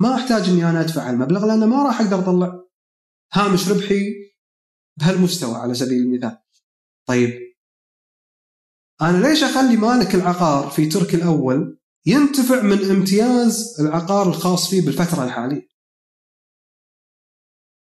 [0.00, 2.64] ما أحتاج إني أنا أدفع المبلغ لأن ما راح أقدر أطلع.
[3.32, 4.28] هامش ربحي
[5.00, 6.38] بهالمستوى على سبيل المثال.
[7.08, 7.48] طيب.
[9.02, 15.24] أنا ليش أخلي مالك العقار في ترك الأول ينتفع من امتياز العقار الخاص فيه بالفترة
[15.24, 15.68] الحالية؟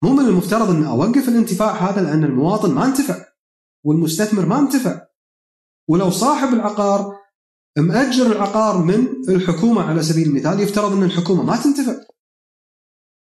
[0.02, 3.26] مو من المفترض ان أوقف الانتفاع هذا لأن المواطن ما انتفع
[3.84, 5.06] والمستثمر ما انتفع.
[5.88, 7.20] ولو صاحب العقار
[7.78, 11.94] مأجر العقار من الحكومة على سبيل المثال يفترض أن الحكومة ما تنتفع؟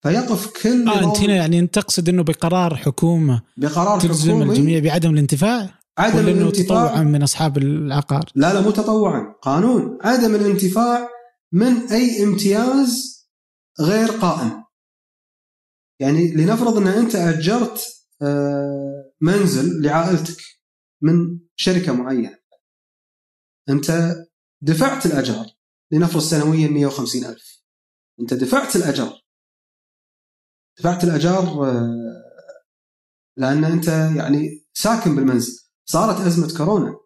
[0.03, 4.79] فيقف كل آه أنت هنا يعني أنت تقصد إنه بقرار حكومة بقرار تلزم حكومي الجميع
[4.79, 6.87] بعدم الانتفاع؟ عدم ولا إنه الانتفاع.
[6.87, 9.35] تطوعا من أصحاب العقار؟ لا لا مو تطوعا.
[9.41, 9.97] قانون.
[10.01, 11.09] عدم الانتفاع
[11.51, 13.19] من أي امتياز
[13.81, 14.63] غير قائم.
[15.99, 17.81] يعني لنفرض أن أنت أجرت
[18.21, 20.43] آه، منزل لعائلتك
[21.01, 22.35] من شركة معينة.
[23.69, 24.15] أنت
[24.61, 25.45] دفعت الاجار
[25.91, 27.63] لنفرض سنويا 150 ألف.
[28.19, 29.21] أنت دفعت الاجار
[30.79, 32.23] دفعت الاجار آه،
[33.37, 35.59] لأن أنت يعني ساكن بالمنزل.
[35.85, 36.99] صارت أزمة كورونا.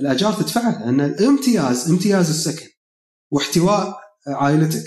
[0.00, 2.68] الأجار تدفعها لأن الامتياز امتياز السكن
[3.30, 4.84] واحتواء عائلتك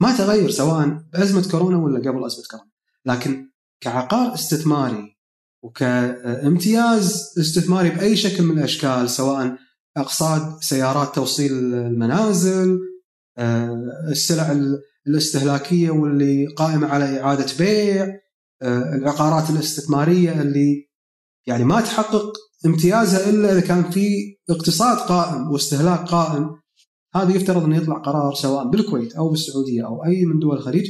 [0.00, 2.70] ما تغير سواء بأزمة كورونا ولا قبل أزمة كورونا.
[3.04, 5.18] لكن كعقار استثماري
[5.62, 9.58] وكامتياز استثماري بأي شكل من الأشكال سواء
[10.00, 12.78] اقساط سيارات توصيل المنازل
[13.38, 13.76] آه،
[14.10, 14.58] السلع
[15.06, 18.20] الاستهلاكية واللي قائمة على إعادة بيع
[18.62, 20.88] آه، العقارات الاستثمارية اللي
[21.46, 22.32] يعني ما تحقق
[22.66, 26.60] امتيازها إلا إذا كان في اقتصاد قائم واستهلاك قائم.
[27.14, 30.86] هذا يفترض انه يطلع قرار سواء بالكويت أو بالسعودية أو أي من دول الخليج.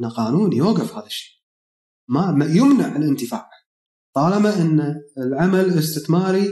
[0.00, 1.34] إن قانون يوقف هذا الشيء.
[2.08, 3.50] ما يمنع الانتفاع.
[4.14, 6.48] طالما إن العمل الاستثماري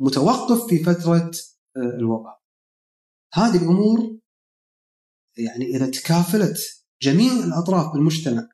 [0.00, 1.30] متوقف في فترة
[1.76, 2.40] آه، الوباء.
[3.34, 4.18] هذه الأمور
[5.36, 6.58] يعني إذا تكافلت
[7.02, 8.48] جميع الأطراف بالمجتمع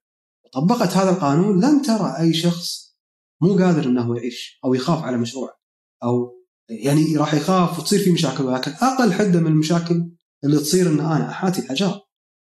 [0.44, 2.96] وطبقت هذا القانون لن ترى أي شخص
[3.42, 5.60] مو قادر إنه يعيش أو يخاف على مشروعه
[6.04, 10.10] أو يعني راح يخاف وتصير في مشاكل ولكن أقل حدة من المشاكل
[10.44, 12.00] اللي تصير إن أنا أحاتي الاجار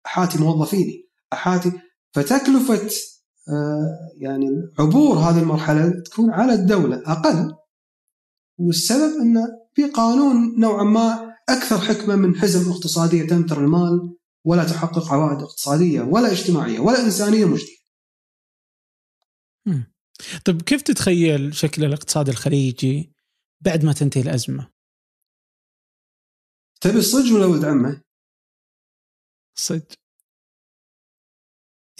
[0.06, 1.72] أحاتي موظفيني أحاتي
[2.14, 2.90] فتكلفة
[3.48, 4.46] آه، يعني
[4.78, 7.54] عبور هذه المرحلة تكون على الدولة أقل.
[8.60, 15.12] والسبب انه في قانون نوعا ما أكثر حكمة من حزم اقتصادية تنثر المال ولا تحقق
[15.12, 17.80] عوائد اقتصادية ولا اجتماعية ولا إنسانية مجدية.
[20.44, 23.12] طيب كيف تتخيل شكل الاقتصاد الخليجي
[23.60, 24.70] بعد ما تنتهي الأزمة؟
[26.80, 28.02] تبي الصج ولا ولد عمه؟
[29.54, 29.82] صج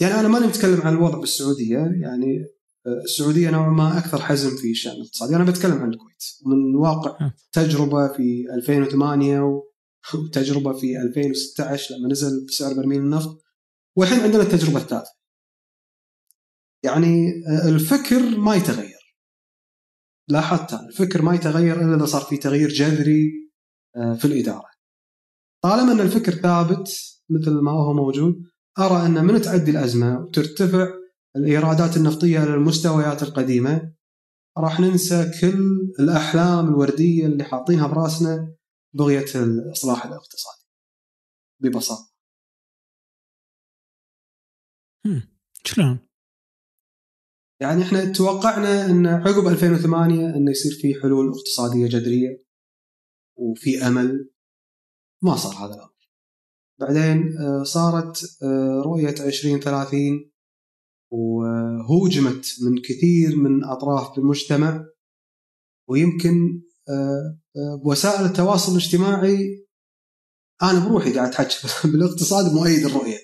[0.01, 2.45] يعني أنا ماني متكلم عن الوضع بالسعودية يعني
[2.87, 6.23] السعودية نوعا ما أكثر حزم في الشان الاقتصادي أنا بتكلم عن الكويت.
[6.45, 9.63] من واقع تجربة في 2008
[10.13, 13.43] وتجربة في 2016 لما نزل سعر برميل النفط.
[13.95, 15.11] والحين عندنا التجربة الثالثة.
[16.83, 19.15] يعني آه، الفكر ما يتغير.
[20.27, 23.31] لاحظت الفكر ما يتغير إلا إذا صار في تغيير جذري
[23.95, 24.71] آه، في الإدارة.
[25.63, 26.89] طالما إن الفكر ثابت
[27.29, 28.43] مثل ما هو موجود
[28.79, 31.00] أرى أن من تعدي الأزمة وترتفع
[31.35, 33.93] الإيرادات النفطية إلى المستويات القديمة
[34.57, 38.55] راح ننسى كل الأحلام الوردية اللي حاطينها براسنا
[38.93, 40.67] بغية الإصلاح الاقتصادي
[41.59, 42.11] ببساطة.
[45.65, 45.99] شلون؟
[47.61, 52.43] يعني إحنا توقعنا إن عقب 2008 إنه يصير في حلول اقتصادية جذرية
[53.37, 54.29] وفي أمل
[55.23, 55.91] ما صار هذا الأمر.
[56.79, 60.30] بعدين آه، صارت آه، رؤية 2030
[61.11, 64.85] وهوجمت من كثير من أطراف المجتمع
[65.89, 67.39] ويمكن آه،
[67.83, 69.65] بوسائل التواصل الاجتماعي
[70.63, 73.17] أنا بروحي قاعد احكي بالاقتصاد مؤيد الرؤية.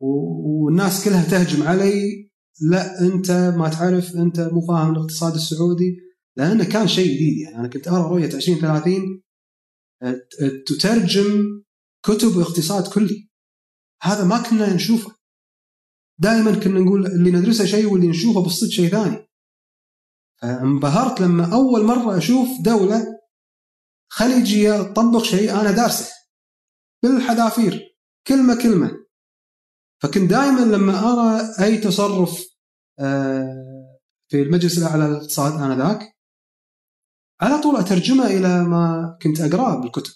[0.00, 5.96] والناس كلها تهجم علي لا أنت ما تعرف أنت مو فاهم الاقتصاد السعودي.
[6.36, 9.22] لأنه كان شيء جديد يعني أنا كنت ارى رؤية 2030
[10.66, 11.62] تترجم
[12.06, 13.28] كتب اقتصاد كلي.
[14.02, 15.16] هذا ما كنا نشوفه.
[16.18, 19.28] دائما كنا نقول اللي ندرسه شيء واللي نشوفه بالصدق شيء ثاني.
[20.44, 23.06] انبهرت لما أول مرة أشوف دولة
[24.08, 26.12] خليجية تطبق شيء أنا دارسه.
[27.02, 27.80] بالحذافير.
[28.26, 28.90] كلمة كلمة.
[30.02, 32.44] فكنت دائما لما أرى أي تصرف
[32.98, 33.98] آه،
[34.28, 36.14] في المجلس الأعلى للاقتصاد آنذاك
[37.40, 40.12] على طول أترجمه إلى ما كنت أقرأه بالكتب.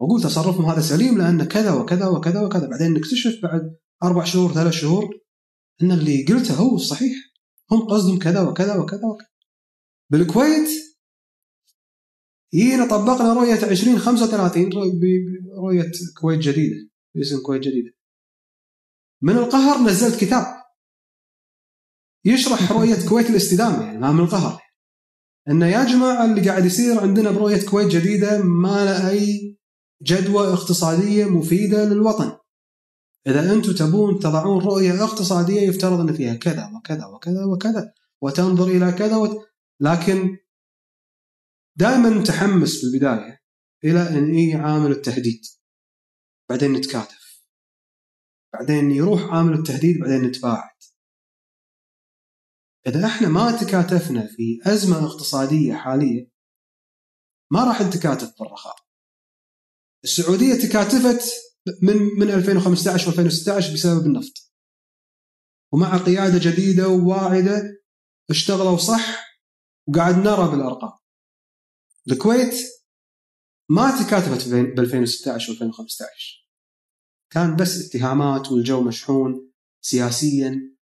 [0.00, 2.68] وأقول تصرفهم هذا سليم لأن كذا وكذا وكذا وكذا.
[2.68, 5.20] بعدين نكتشف بعد أربع شهور ثلاث شهور.
[5.82, 7.12] إن اللي قلته هو الصحيح
[7.70, 9.28] هم قصدهم كذا وكذا وكذا وكذا.
[10.10, 10.68] بالكويت
[12.54, 14.72] جينا طبقنا رؤية 2035
[15.58, 17.90] رؤية كويت جديدة باسم كويت جديدة.
[19.22, 20.46] من القهر نزلت كتاب
[22.24, 24.62] يشرح رؤية كويت الاستدامة يعني ما من القهر
[25.48, 29.56] انه يا جماعة اللي قاعد يصير عندنا برؤية كويت جديدة ما له أي
[30.02, 32.38] جدوى اقتصادية مفيدة للوطن.
[33.26, 38.92] إذا أنتم تبون تضعون رؤية اقتصادية يفترض أن فيها كذا وكذا وكذا وكذا وتنظر إلى
[38.92, 39.48] كذا وت...
[39.80, 40.38] لكن
[41.76, 43.42] دائما نتحمس في البداية
[43.84, 45.40] إلى أن يجي عامل التهديد
[46.50, 47.44] بعدين نتكاتف.
[48.52, 50.78] بعدين يروح عامل التهديد بعدين نتباعد.
[52.86, 56.30] إذا إحنا ما تكاتفنا في أزمة اقتصادية حاليه
[57.52, 58.76] ما راح نتكاتف بالرخاء.
[60.04, 61.47] السعودية تكاتفت
[61.82, 64.52] من من 2015 و2016 بسبب النفط.
[65.72, 67.62] ومع قيادة جديدة وواعدة
[68.30, 69.24] اشتغلوا صح
[69.88, 70.98] وقاعد نرى بالأرقام.
[72.10, 72.54] الكويت
[73.70, 76.48] ما تكاتفت ب 2016 و2015
[77.30, 80.78] كان بس اتهامات والجو مشحون سياسيا.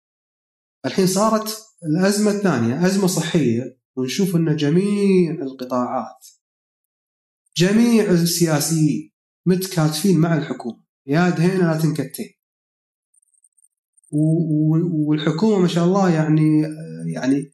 [0.87, 6.27] الحين صارت الأزمة الثانية أزمة صحية ونشوف إن جميع القطاعات
[7.57, 9.12] جميع السياسيين
[9.47, 10.83] متكاتفين مع الحكومة.
[11.07, 12.31] يا دهينا لا تنكتين.
[15.07, 16.63] والحكومة ما شاء الله يعني
[17.15, 17.53] يعني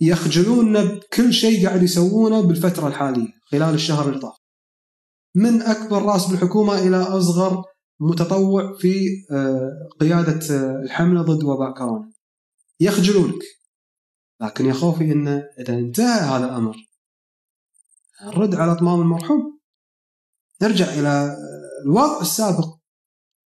[0.00, 4.34] يخجلوننا بكل شيء قاعد يسوونه بالفترة الحالية خلال الشهر اللي طاف.
[5.34, 7.64] من أكبر رأس بالحكومة إلى أصغر
[8.00, 12.12] متطوع في آه، قيادة آه، الحملة ضد وباء كورونا.
[12.80, 13.42] يخجلونك.
[14.40, 16.76] لكن يا خوفي انه إذا انتهى هذا الأمر
[18.22, 19.53] نرد على أطمام المرحوم.
[20.62, 21.36] نرجع إلى
[21.86, 22.76] الوضع السابق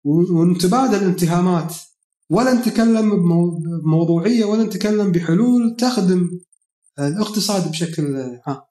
[0.04, 1.74] ونتبادل الاتهامات
[2.30, 3.10] ولا نتكلم
[3.82, 6.40] بموضوعية ولا نتكلم بحلول تخدم
[6.98, 8.62] الاقتصاد بشكل عام.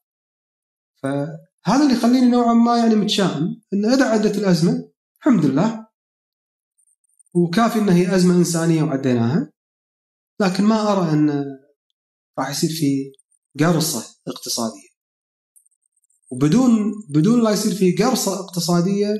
[1.03, 5.87] فهذا اللي يخليني نوعا ما يعني متشائم إن إذا عدت الأزمة الحمد لله
[7.33, 9.51] وكافي انها هي أزمة إنسانية وعديناها
[10.39, 11.45] لكن ما أرى إن
[12.39, 13.11] راح يصير في
[13.59, 14.90] قرصة اقتصادية
[16.31, 19.13] وبدون بدون لا يصير في قرصة اقتصادية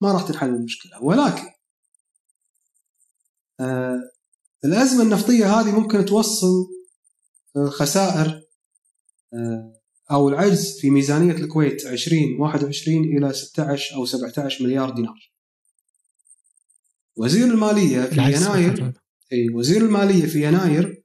[0.00, 1.48] ما راح تنحل المشكلة ولكن
[3.60, 4.00] آه
[4.64, 6.66] الأزمة النفطية هذه ممكن توصل
[7.68, 8.42] خسائر
[9.34, 15.32] آه أو العجز في ميزانية الكويت 2021 إلى 16 أو 17 مليار دينار.
[17.16, 18.92] وزير المالية في يناير
[19.32, 21.03] إي وزير المالية في يناير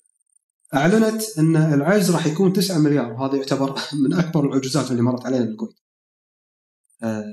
[0.76, 5.46] أعلنت أن العجز راح يكون 9 مليار وهذا يعتبر من أكبر العجوزات اللي مرت علينا
[5.46, 5.76] بالكويت.
[7.04, 7.24] آه،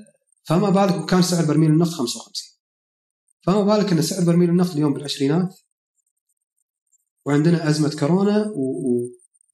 [0.44, 2.56] فما بالك وكان سعر برميل النفط 55
[3.42, 5.58] فما بالك أن سعر برميل النفط اليوم بالعشرينات
[7.26, 8.52] وعندنا أزمة كورونا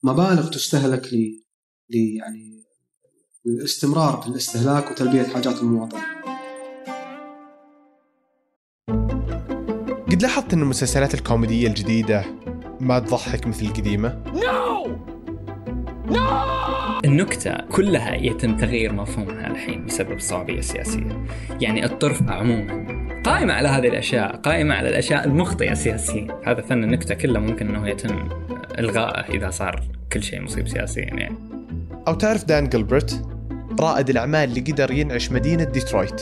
[0.03, 1.43] ومبالغ تستهلك ل
[1.89, 2.63] يعني
[3.45, 6.03] الاستمرار في الاستهلاك وتلبية حاجات المواطنين.
[10.11, 12.25] قد لاحظت أن المسلسلات الكوميدية الجديدة
[12.79, 14.97] ما تضحك مثل القديمة؟ نو
[16.07, 16.53] إنه
[17.05, 21.25] النكتة كلها يتم تغيير مفهومها الحين بسبب الصوابية السياسية.
[21.61, 22.83] يعني الطرف عموما
[23.23, 27.89] قائمة على هذه الأشياء قائمة على الأشياء المخطئة سياسيا هذا فن النكتة كله ممكن أنه
[27.89, 28.29] يتم
[28.79, 29.83] إلغائه إذا صار
[30.13, 31.35] كل شيء مصيب سياسيا يعني.
[32.07, 33.25] أو تعرف دان جلبرت؟
[33.79, 36.21] رائد الأعمال اللي قدر ينعش مدينة ديترويت.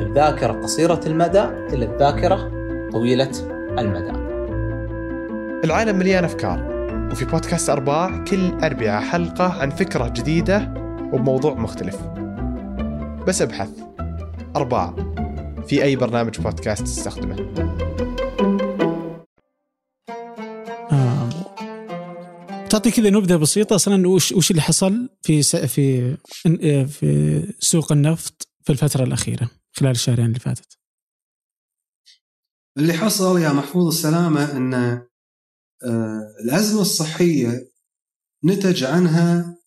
[0.00, 2.50] الذاكرة قصيرة المدى إلى الذاكرة
[2.92, 3.30] طويلة
[3.78, 4.12] المدى.
[5.64, 6.72] العالم مليان أفكار
[7.12, 10.74] وفي بودكاست أرباع كل أربعة حلقة عن فكرة جديدة
[11.12, 11.96] وبموضوع مختلف.
[13.26, 13.70] بس أبحث.
[14.56, 14.94] أرباع.
[15.66, 17.36] في أي برنامج بودكاست تستخدمه.
[20.92, 21.28] آه.
[22.70, 26.16] تعطي كذا نبذة بسيطة أصلا وش وش اللي حصل في في
[26.86, 30.78] في سوق النفط في الفترة الأخيرة؟ خلال الشهرين اللي فاتت.
[32.78, 37.72] اللي حصل يا محفوظ السلامة أن آه، الأزمة الصحية
[38.44, 39.58] نتج عنها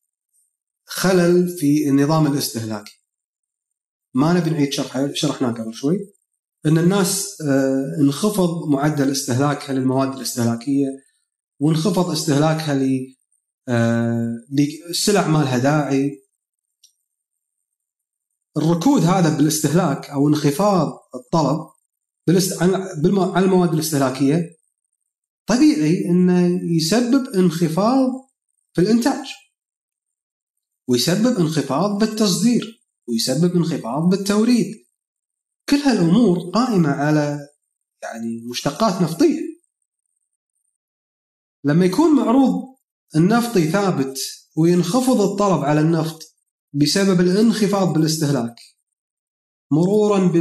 [0.85, 3.01] خلل في النظام الاستهلاكي.
[4.15, 5.97] ما نبي نعيد شرح شرحناه قبل شوي.
[6.65, 10.87] إن الناس آه، انخفض معدل استهلاكها للمواد الاستهلاكية
[11.59, 12.73] وانخفض استهلاكها
[14.51, 16.24] للسلع ما لها داعي.
[18.57, 21.69] الركود هذا بالاستهلاك أو انخفاض الطلب
[23.35, 24.55] على المواد الاستهلاكية
[25.47, 28.09] طبيعي إنه يسبب انخفاض
[28.73, 29.27] في الإنتاج
[30.87, 34.85] ويسبب انخفاض بالتصدير ويسبب انخفاض بالتوريد.
[35.69, 37.39] كل هالأمور قائمة على
[38.03, 39.41] يعني مشتقات نفطية.
[41.63, 42.75] لما يكون معروض
[43.15, 44.17] النفطي ثابت
[44.57, 46.34] وينخفض الطلب على النفط
[46.75, 48.55] بسبب الانخفاض بالاستهلاك
[49.71, 50.31] مرورا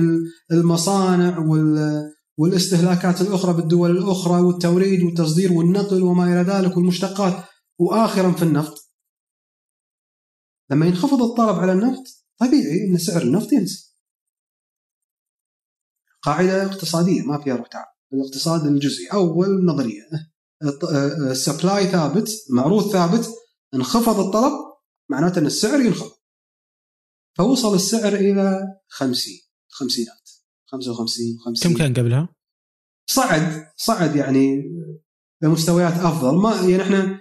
[0.51, 7.45] بالمصانع وال والاستهلاكات الأخرى بالدول الأخرى والتوريد والتصدير والنقل وما إلى ذلك والمشتقات
[7.79, 8.75] وآخرا في النفط.
[10.71, 12.03] لما ينخفض الطلب على النفط
[12.39, 13.85] طبيعي إن سعر النفط ينزل.
[16.23, 20.03] قاعدة اقتصادية ما فيها روح تعال الاقتصاد الجزئي أول نظرية.
[21.31, 23.29] السبلاي ثابت معروض ثابت
[23.75, 24.53] انخفض الطلب
[25.09, 26.14] معناته إن السعر ينخفض.
[27.37, 29.33] فوصل السعر إلى 50
[29.69, 30.31] خمسينات
[30.67, 32.29] 55 50 كم كان قبلها؟
[33.07, 34.63] صعد صعد يعني
[35.43, 36.37] لمستويات أفضل.
[36.37, 37.21] ما يعني إحنا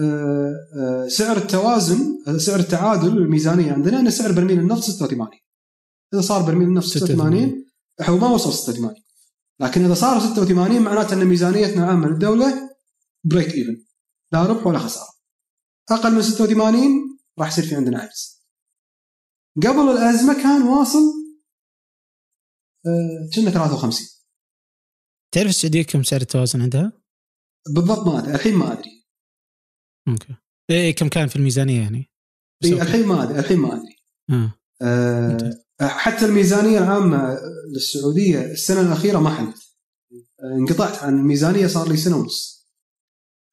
[0.00, 5.38] آه، آه، سعر التوازن سعر التعادل الميزانية عندنا ان سعر برميل النفط 86
[6.14, 7.64] إذا صار برميل النفط 86
[8.00, 8.94] هو ما وصل 86
[9.60, 12.70] لكن إذا صار 86 معناته إن ميزانيتنا العامه للدوله
[13.24, 13.84] break even
[14.32, 15.08] لا ربح ولا خسارة.
[15.90, 18.33] أقل من 86 راح يصير في عندنا عجز.
[19.56, 21.24] قبل الأزمة كان واصل
[22.86, 24.08] آه، كنا 53
[25.34, 26.92] تعرف السعودية كم سعر التوازن عندها؟
[27.74, 29.04] بالضبط ما أدري الحين ما أدري.
[30.08, 30.34] أوكي.
[30.70, 32.10] إيه كم كان في الميزانية يعني؟
[32.64, 33.96] إيه الحين ما أدري الحين ما أدري.
[34.30, 34.54] آه.
[34.82, 37.38] آه حتى الميزانية العامة
[37.74, 39.58] للسعودية السنة الأخيرة ما حلت.
[40.40, 42.68] آه، انقطعت عن الميزانية صار لي سنة ونص.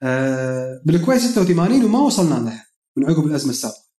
[0.03, 3.90] آه بالكويت 86 وما وصلنا لها من عقب الأزمة السابقة.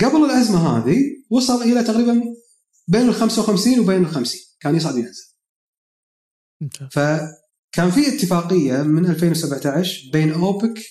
[0.00, 0.96] قبل الأزمة هذه
[1.30, 2.22] وصل إلى تقريبا
[2.88, 5.24] بين ال 55 وبين ال 50 كان يصعد ينزل.
[6.90, 10.84] فكان في اتفاقية من 2017 بين أوبك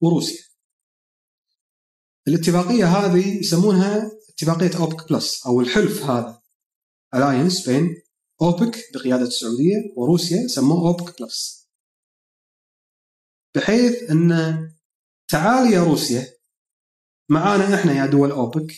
[0.00, 0.44] وروسيا.
[2.28, 6.42] الاتفاقية هذه يسمونها اتفاقية أوبك plus أو الحلف هذا.
[7.14, 8.02] ال alliance بين
[8.42, 11.68] أوبك بقيادة السعودية وروسيا سموه أوبك plus.
[13.54, 14.58] بحيث أن
[15.28, 16.37] تعال يا روسيا
[17.28, 18.74] معانا إحنا يا دول أوبك.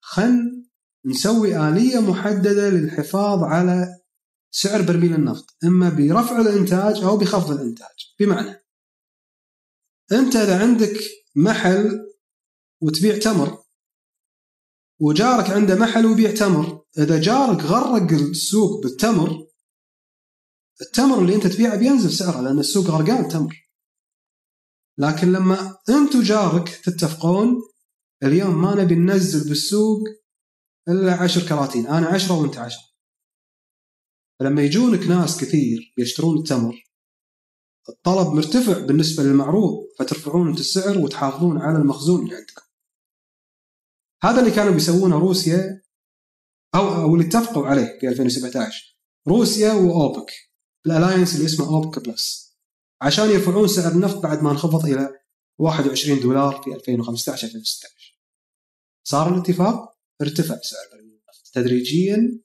[0.00, 0.64] خل
[1.04, 4.00] نسوي آلية محددة للحفاظ على
[4.50, 8.14] سعر برميل النفط إما برفع الإنتاج أو بخفض الإنتاج.
[8.20, 8.64] بمعنى
[10.12, 11.00] أنت إذا عندك
[11.36, 11.98] محل
[12.80, 13.64] وتبيع تمر
[15.00, 19.48] وجارك عنده محل ويبيع تمر إذا جارك غرق السوق بالتمر
[20.82, 23.68] التمر اللي أنت تبيعه بينزل سعره لأن السوق غرقان تمر.
[24.98, 27.62] لكن لما أنت وجارك تتفقون
[28.22, 30.00] اليوم ما نبي ننزل بالسوق
[30.88, 31.86] إلا عشر كراتين.
[31.86, 32.88] أنا عشرة وأنت عشرة.
[34.40, 36.88] فلما يجونك ناس كثير يشترون التمر
[37.88, 42.62] الطلب مرتفع بالنسبة للمعروض فترفعون أنت السعر وتحافظون على المخزون اللي عندكم
[44.22, 45.82] هذا اللي كانوا بيسوونه روسيا
[46.74, 48.98] أو أو اللي اتفقوا عليه في 2017
[49.28, 50.32] روسيا وأوبك.
[50.86, 52.56] ال alliance اللي اسمه أوبك plus.
[53.02, 55.10] عشان يرفعون سعر النفط بعد ما انخفض إلى
[55.58, 57.97] 21 دولار في 2015 2016
[59.10, 62.40] صار الاتفاق؟ ارتفع سعر النفط تدريجيا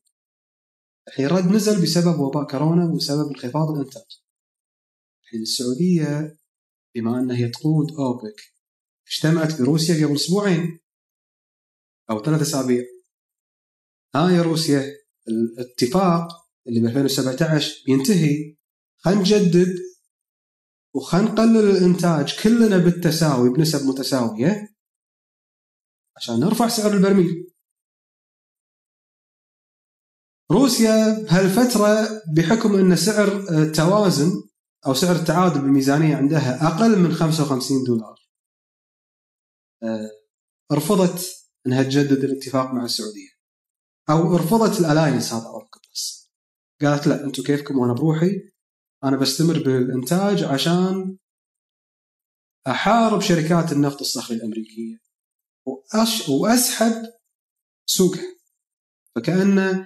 [1.07, 4.21] الحين رد نزل بسبب وباء كورونا وسبب انخفاض الانتاج.
[5.23, 6.37] الحين السعودية
[6.95, 8.41] بما أنها هي تقود أوبك
[9.07, 10.79] اجتمعت بروسيا قبل أسبوعين
[12.09, 12.83] أو ثلاث أسابيع.
[14.15, 14.91] ها يا روسيا
[15.27, 16.27] الاتفاق
[16.67, 18.57] اللي ب 2017 بينتهي
[18.97, 19.75] خلينا نجدد
[20.93, 24.72] وخلينا نقلل الإنتاج كلنا بالتساوي بنسب متساوية.
[26.17, 27.53] عشان نرفع سعر البرميل
[30.51, 34.31] روسيا بهالفترة بحكم أن سعر التوازن
[34.85, 38.15] أو سعر التعادل بالميزانية عندها أقل من 55 دولار.
[39.83, 40.09] آه،
[40.71, 41.25] رفضت
[41.67, 43.29] أنها تجدد الاتفاق مع السعودية.
[44.09, 46.31] أو رفضت ال alliance هذا أوبك بلس
[46.81, 48.31] قالت لا أنتم كيفكم؟ وأنا بروحي.
[49.03, 51.17] أنا بستمر بالإنتاج عشان
[52.67, 55.02] أحارب شركات النفط الصخري الأمريكية.
[55.65, 56.93] وأش وأسحب
[57.85, 58.33] سوقها.
[59.15, 59.85] فكأن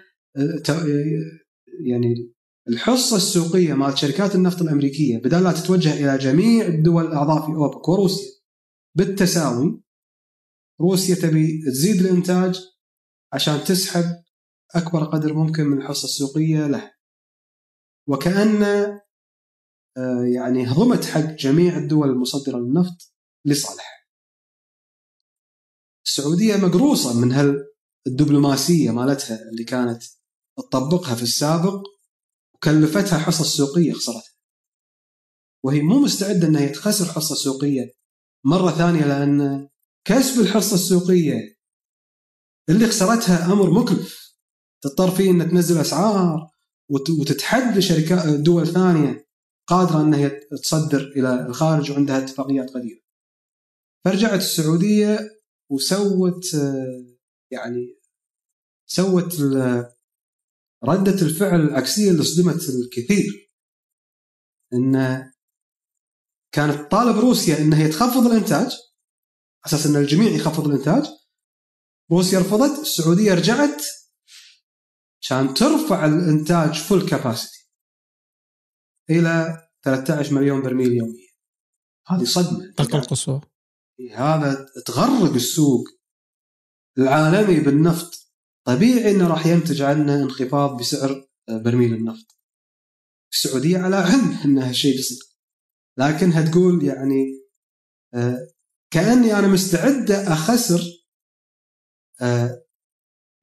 [1.86, 2.34] يعني
[2.70, 7.90] الحصة السوقية مال شركات النفط الأمريكية بدل لا تتوجه إلى جميع الدول الأعضاء في اوبك
[7.90, 8.32] وروسيا
[8.98, 9.82] بالتساوي
[10.82, 12.60] روسيا تبي تزيد الإنتاج
[13.34, 14.06] عشان تسحب
[14.76, 16.92] أكبر قدر ممكن من الحصة السوقية له
[18.08, 18.64] وكأن
[19.98, 23.14] آه، يعني هضمت حق جميع الدول المصدرة للنفط
[23.46, 23.97] لصالحها.
[26.08, 30.04] السعودية مقروصة من هالدبلوماسية مالتها اللي كانت
[30.58, 31.84] تطبقها في السابق
[32.56, 34.32] وكلفتها حصة سوقية خسرتها
[35.64, 37.92] وهي مو مستعدة أنها تخسر حصة سوقية
[38.46, 39.70] مرة ثانية لأن
[40.06, 41.58] كسب الحصة السوقية
[42.70, 44.38] اللي خسرتها أمر مكلف
[44.84, 46.50] تضطر فيه ان تنزل أسعار
[46.90, 49.28] وت- وتتحدى شركات دول ثانية
[49.68, 50.28] قادرة إنها
[50.64, 53.00] تصدر إلى الخارج وعندها اتفاقيات قديمه.
[54.06, 55.37] فرجعت السعودية
[55.70, 56.46] وسوت
[57.52, 58.00] يعني
[58.86, 59.42] سوت
[60.84, 63.52] ردة الفعل العكسية اللي صدمت الكثير.
[64.74, 65.24] إن
[66.52, 68.72] كانت طالب روسيا إنها هي تخفض الإنتاج
[69.66, 71.06] على أساس إن الجميع يخفض الإنتاج
[72.12, 73.82] روسيا رفضت السعودية رجعت
[75.22, 77.70] عشان ترفع الإنتاج فول كاباسيتي
[79.10, 81.28] إلى 13 مليون برميل يوميا.
[82.08, 82.66] هذه صدمة.
[82.66, 83.42] الطاقه القصوى
[84.14, 85.84] هذا تغرق السوق.
[86.98, 88.34] العالمي بالنفط
[88.68, 92.38] طبيعي إنه راح ينتج عنه انخفاض بسعر برميل النفط.
[93.34, 95.18] السعودية على علم ان هالشيء بيصير
[95.98, 97.48] لكنها تقول يعني
[98.14, 98.48] آه،
[98.94, 100.82] كأني أنا مستعده أخسر
[102.22, 102.64] آه،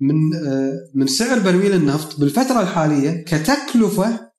[0.01, 4.33] من آه، من سعر برميل النفط بالفترة الحالية كتكلفة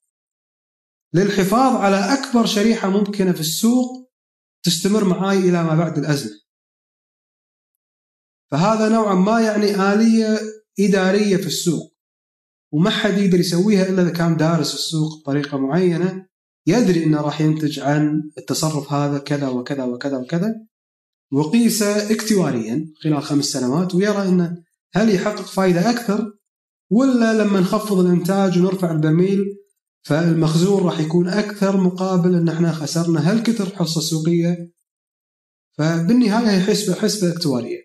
[1.13, 4.05] للحفاظ على أكبر شريحة ممكنة في السوق
[4.66, 6.45] تستمر معاي إلى ما بعد الأزمة.
[8.51, 10.39] فهذا نوعا ما يعني آلية
[10.80, 11.95] إدارية في السوق
[12.72, 16.26] وما حد يقدر يسويها إلا إذا كان دارس السوق بطريقة معينة
[16.68, 20.55] يدري إنه راح ينتج عن التصرف هذا كذا وكذا وكذا وكذا
[21.32, 24.63] وقيسه اكتواريا خلال خمس سنوات ويرى إنه
[24.93, 26.34] هل يحقق فائده أكثر
[26.89, 29.57] ولا لما نخفض الإنتاج ونرفع البرميل
[30.06, 34.72] فالمخزون راح يكون أكثر مقابل أن إحنا خسرنا هالكثر حصة سوقية
[35.78, 37.80] فبالنهاية هي حسبة حسبة اكتوارية.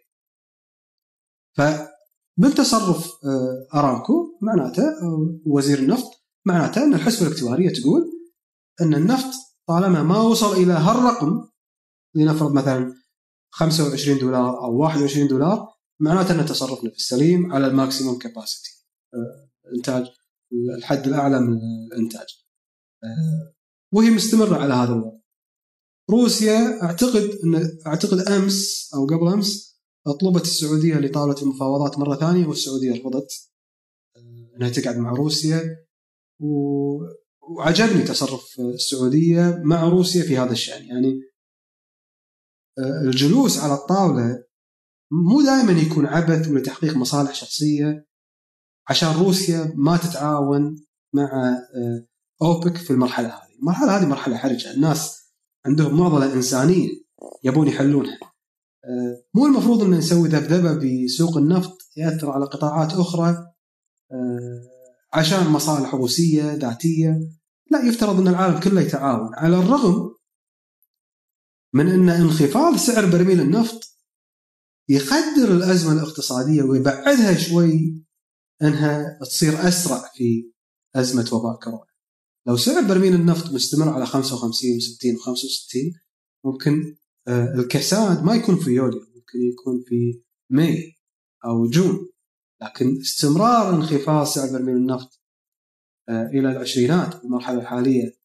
[1.57, 6.11] فمن تصرف آه، أرامكو معناته أو وزير النفط
[6.45, 8.03] معناته أن الحسبة الاكتوارية تقول
[8.81, 9.35] أن النفط
[9.67, 11.49] طالما ما وصل إلى هالرقم
[12.15, 12.95] لنفرض مثلا
[13.51, 15.69] 25 دولار أو 21 دولار
[16.01, 18.87] معناته أن تصرفنا في السليم على الماكسيموم كاباسيتي
[19.77, 20.07] إنتاج
[20.53, 21.59] الحد الأعلى من
[21.93, 22.27] الإنتاج.
[23.05, 23.55] آه،
[23.95, 25.21] وهي مستمرة على هذا الوضع.
[26.11, 29.81] روسيا أعتقد ان أعتقد أمس أو قبل أمس
[30.21, 33.51] طلبت السعودية لطاولة المفاوضات مرة ثانية والسعودية رفضت.
[34.17, 35.87] آه، إنها تقعد مع روسيا.
[36.41, 36.47] و...
[37.41, 40.87] وعجبني تصرف السعودية مع روسيا في هذا الشأن.
[40.87, 41.21] يعني
[42.79, 44.45] آه، الجلوس على الطاولة
[45.13, 48.10] مو دائما يكون عبث ولتحقيق مصالح شخصية.
[48.91, 50.85] عشان روسيا ما تتعاون
[51.15, 51.31] مع
[51.75, 52.07] آه،
[52.43, 55.17] أوبك في المرحلة هذه، المرحلة هذه مرحلة حرجة، الناس
[55.67, 56.89] عندهم معضلة إنسانية
[57.45, 58.19] يبون يحلونها.
[58.85, 63.29] آه، مو المفروض إن نسوي ذبذبة بسوق النفط يأثر على قطاعات أخرى
[64.13, 64.63] آه،
[65.13, 67.21] عشان مصالح روسية ذاتية،
[67.71, 70.15] لا يفترض إن العالم كله يتعاون، على الرغم
[71.75, 73.81] من إن انخفاض سعر برميل النفط
[74.89, 78.05] يقدر الأزمة الاقتصادية ويبعدها شوي
[78.63, 80.53] أنها تصير أسرع في
[80.97, 81.91] أزمة وباء كورونا.
[82.47, 86.01] لو سعر برميل النفط مستمر على 55 و60 و65
[86.45, 86.97] ممكن
[87.29, 90.99] آه، الكساد ما يكون في يوليو ممكن يكون في ماي
[91.45, 92.09] أو جون
[92.63, 95.21] لكن استمرار انخفاض سعر برميل النفط
[96.09, 98.21] آه، إلى العشرينات في المرحله الحاليه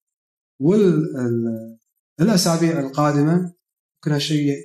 [2.19, 3.53] والاسابيع القادمة
[3.95, 4.55] ممكن هالشيء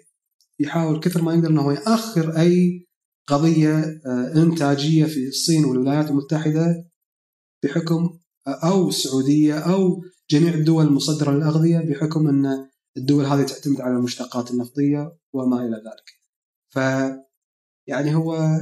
[0.59, 2.87] يحاول كثر ما يقدر إنه ياخر أي
[3.31, 6.85] قضية آه، إنتاجية في الصين والولايات المتحدة
[7.65, 8.19] بحكم
[8.49, 15.17] أو السعوديه أو جميع الدول المصدرة للأغذية بحكم أن الدول هذه تعتمد على المشتقات النفطية
[15.33, 16.11] وما إلى ذلك.
[16.71, 16.77] ف
[17.87, 18.59] يعني هو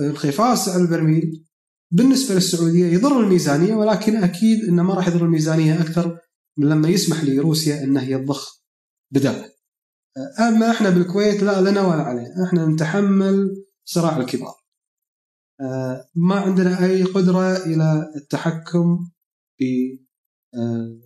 [0.00, 1.46] انخفاض سعر البرميل
[1.92, 6.18] بالنسبة للسعودية يضر الميزانية ولكن أكيد انه ما راح يضر الميزانية أكثر
[6.56, 8.62] من لما يسمح لروسيا انها هي تضخ
[9.10, 9.50] بداله.
[10.40, 14.54] أما إحنا بالكويت لا لنا ولا علينا، إحنا نتحمل صراع الكبار.
[15.60, 19.10] آه، ما عندنا أي قدرة إلى التحكم
[19.60, 19.64] ب
[20.54, 21.00] آه،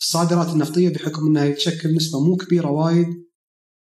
[0.00, 3.06] الصادرات النفطية بحكم إنها تشكل نسبة مو كبيرة وايد.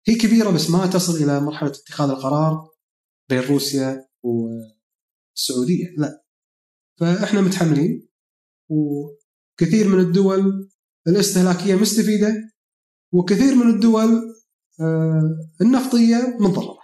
[0.08, 2.70] هي كبيرة بس ما تصل إلى مرحلة اتخاذ القرار
[3.30, 6.24] بين روسيا والسعودية لا.
[7.00, 8.08] فإحنا متحملين
[8.70, 10.70] وكثير من الدول
[11.08, 12.52] الاستهلاكية مستفيدة
[13.14, 14.36] وكثير من الدول
[14.82, 16.77] آه، النفطية متضرره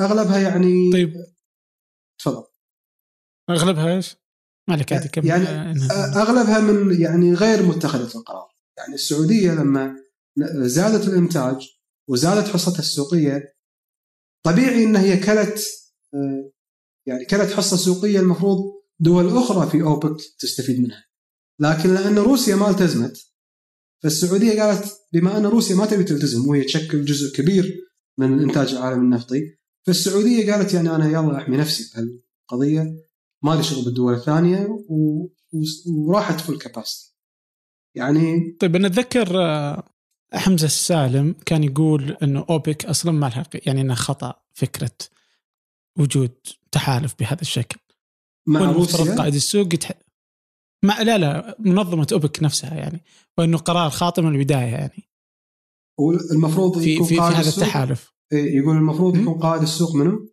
[0.00, 1.14] أغلبها يعني طيب.
[2.18, 2.44] تفضل.
[3.50, 4.16] أغلبها إيش؟
[4.68, 5.26] ما عليك عادي كمل.
[5.26, 5.44] يعني
[5.90, 8.48] آه، أغلبها من يعني غير متخذة القرار.
[8.78, 9.96] يعني السعودية لما
[10.66, 11.68] زادت الإنتاج
[12.08, 13.54] وزادت حصتها السوقية
[14.44, 15.60] طبيعي إن هي كلت
[16.14, 16.52] آه،
[17.06, 18.58] يعني كلت حصة سوقية المفروض
[19.00, 21.04] دول أخرى في أوبك تستفيد منها.
[21.60, 23.18] لكن لأن روسيا ما التزمت
[24.02, 27.78] فالسعودية قالت بما أن روسيا ما تبي تلتزم وهي تشكل جزء كبير
[28.18, 32.96] من الانتاج العالمي النفطي فالسعوديه قالت يعني أنا يلا أحمي نفسي بهالقضية
[33.42, 35.26] ما لي شغل بالدول الثانية و...
[35.86, 37.12] وراحت فول كاباسيتي
[37.94, 39.82] يعني طيب أنا أتذكر آه،
[40.34, 44.96] حمزة السالم كان يقول إنه أوبك أصلا ما لها يعني إنها خطأ فكرة
[45.98, 46.30] وجود
[46.72, 47.78] تحالف بهذا الشكل.
[48.46, 49.92] مع روسيا؟ قائد السوق يتح...
[50.82, 53.04] ما لا لا منظمة أوبك نفسها يعني
[53.38, 55.08] وإنه قرار خاطئ من البداية يعني.
[56.32, 58.12] المفروض في يكون في, في هذا السوق؟ التحالف.
[58.32, 59.16] يقول المفروض?
[59.16, 60.28] يكون قائد السوق منو؟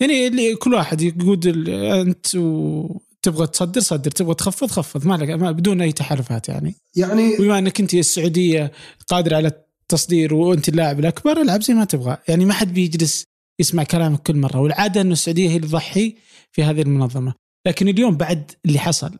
[0.00, 3.00] يعني اللي كل واحد يقول أنت و...
[3.22, 7.58] تبغى تصدر صدر تبغى تخفض خفض ما, لك ما بدون أي تحالفات يعني يعني بما
[7.58, 8.72] إنك أنت السعودية
[9.08, 9.48] قادره على
[9.82, 13.24] التصدير وأنت اللاعب الأكبر العب زي ما تبغى يعني ما حد بيجلس
[13.60, 16.16] يسمع كلامك كل مرة والعادة إنه السعودية هي اللي تضحي
[16.52, 17.34] في هذه المنظمة
[17.66, 19.18] لكن اليوم بعد اللي حصل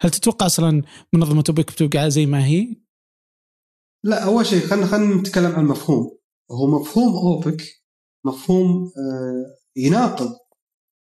[0.00, 0.82] هل تتوقع أصلا
[1.12, 2.68] منظمة أوبك بتبقى زي ما هي؟
[4.04, 6.15] لا أول شيء خلينا خلينا نتكلم عن المفهوم
[6.50, 7.62] هو مفهوم أوبك
[8.24, 10.36] مفهوم آه، يناقض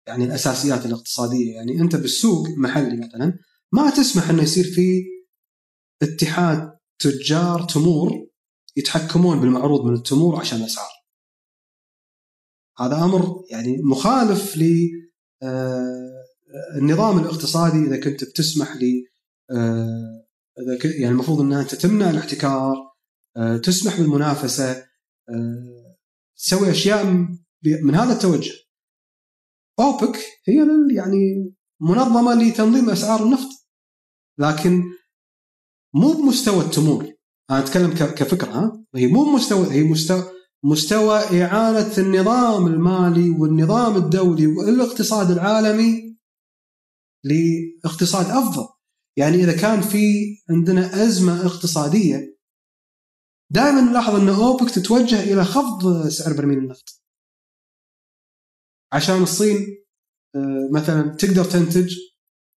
[0.07, 1.55] يعني الأساسيات الاقتصادية.
[1.55, 3.38] يعني أنت بالسوق محلي مثلا
[3.72, 5.03] ما تسمح إنه يصير في
[6.03, 8.28] اتحاد تجار تمور
[8.76, 10.90] يتحكمون بالمعروض من التمور عشان الأسعار.
[12.78, 14.90] هذا أمر يعني مخالف ل
[15.43, 16.22] آه،
[16.78, 17.78] النظام الاقتصادي.
[17.86, 19.05] إذا كنت بتسمح ل
[19.51, 20.24] آه،
[20.59, 22.93] إذا ك- يعني المفروض إنها انت تمنع الاحتكار
[23.62, 24.84] تسمح بالمنافسة
[26.36, 27.04] تسوي أشياء
[27.82, 28.52] من هذا التوجه.
[29.80, 33.48] أوبك هي يعني منظمة لتنظيم أسعار النفط
[34.38, 34.82] لكن
[35.94, 37.12] مو بمستوى التمور
[37.50, 40.32] أنا أتكلم كفكرة ها؟ هي مو بمستوى هي مستوى
[40.64, 46.16] مستوى اعاده النظام المالي والنظام الدولي والاقتصاد العالمي
[47.24, 48.68] لاقتصاد أفضل.
[49.16, 52.36] يعني إذا كان في عندنا أزمة اقتصادية
[53.53, 57.03] دائما نلاحظ إن أوبك تتوجه إلى خفض سعر برميل النفط
[58.92, 59.84] عشان الصين
[60.34, 61.96] آه، مثلا تقدر تنتج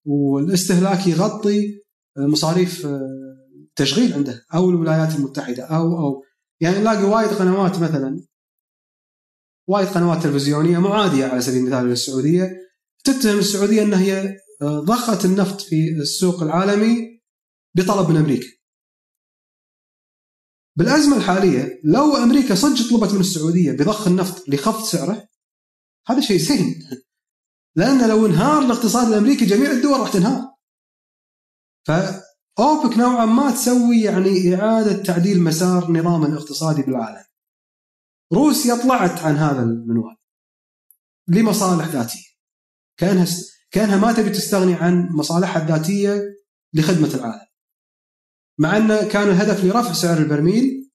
[0.06, 1.82] والاستهلاك يغطي
[2.18, 3.36] آه، مصاريف آه،
[3.76, 6.22] تشغيل عنده أو الولايات المتحدة أو أو
[6.60, 8.26] يعني نلاقي وايد قنوات مثلا
[9.68, 12.52] وايد قنوات تلفزيونية معادية على سبيل المثال للسعوديه
[13.04, 17.20] تتهم السعودية انها هي ضخت النفط في السوق العالمي
[17.76, 18.55] بطلب من أمريكا.
[20.76, 25.28] بالأزمة الحالية لو أمريكا صدق طلبت من السعودية بضخ النفط لخفض سعره
[26.08, 26.88] هذا شيء زين
[27.76, 30.54] لأن لو انهار الاقتصاد الأمريكي جميع الدول راح تنهار.
[31.86, 37.24] فأوبك نوعا ما تسوي يعني إعادة تعديل مسار النظام الاقتصادي بالعالم.
[38.32, 40.16] روسيا طلعت عن هذا المنوال
[41.28, 42.26] لمصالح ذاتية.
[42.96, 43.26] كأنها
[43.70, 46.22] كأنها ما تبي تستغني عن مصالحها الذاتية
[46.74, 47.45] لخدمة العالم.
[48.58, 50.90] مع انه كان الهدف لرفع سعر البرميل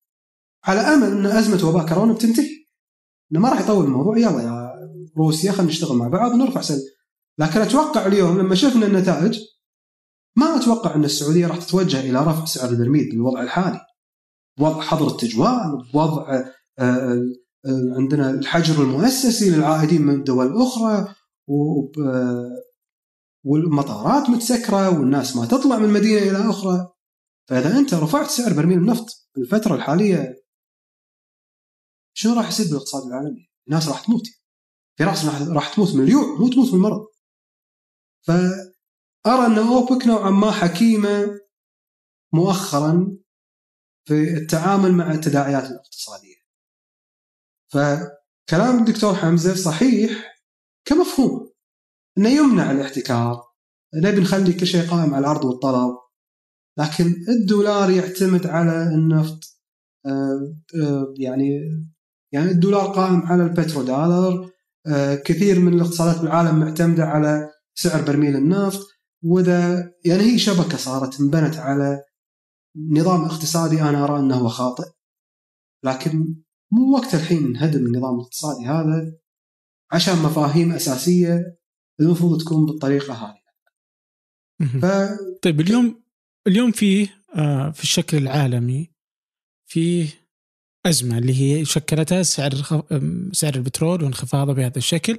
[0.64, 2.50] على أمل أن أزمة وباء كورونا بتنتهي.
[3.32, 4.72] إنه ما راح يطول الموضوع يلا يا
[5.18, 6.78] روسيا خلينا نشتغل مع بعض ونرفع سعر.
[7.38, 9.40] لكن أتوقع اليوم لما شفنا النتائج
[10.38, 13.80] ما أتوقع أن السعودية راح تتوجه إلى رفع سعر البرميل بالوضع الحالي.
[14.60, 16.46] بوضع حظر التجوال، بوضع آه،
[16.80, 21.16] آه، عندنا الحجر المؤسسي للعائدين من الأخرى
[21.48, 22.50] وب- آه،
[23.46, 26.88] والمطارات متسكرة والناس ما تطلع من مدينة إلى أخرى
[27.50, 30.44] فإذا أنت رفعت سعر برميل النفط بالفترة الحالية
[32.14, 34.24] شنو راح يصير بالاقتصاد العالمي؟ الناس راح تموت.
[34.98, 37.08] في ناس راح تموت من الجوع مو تموت من المرض
[38.22, 41.40] فأرى أن اوبك نوعا ما حكيمة
[42.34, 43.18] مؤخرا
[44.08, 46.36] في التعامل مع التداعيات الاقتصادية.
[47.68, 50.36] فكلام الدكتور حمزة صحيح
[50.86, 51.52] كمفهوم.
[52.18, 53.52] إنه يمنع الاحتكار.
[53.96, 56.01] نبي نخلي كل شيء قائم على العرض والطلب.
[56.82, 59.40] لكن الدولار يعتمد على النفط
[60.06, 61.60] آه، آه، يعني
[62.34, 64.52] يعني الدولار قائم على البترو دولار
[64.88, 68.88] آه، كثير من الاقتصادات بالعالم معتمدة على سعر برميل النفط.
[69.24, 72.04] وإذا يعني هي شبكة صارت انبنت على
[72.78, 74.90] نظام اقتصادي أنا أرى أنه هو خاطئ.
[75.84, 76.36] لكن
[76.72, 79.14] مو وقت الحين نهدم النظام الاقتصادي هذا
[79.92, 81.58] عشان مفاهيم أساسية
[82.00, 83.42] المفروض تكون بالطريقة هذه.
[84.82, 84.86] ف
[85.42, 86.02] طيب اليوم
[86.48, 88.90] اليوم فيه آه، في الشكل العالمي
[89.68, 90.08] فيه
[90.86, 92.52] أزمة اللي هي شكلتها سعر
[93.34, 95.18] سعر البترول وانخفاضه بهذا الشكل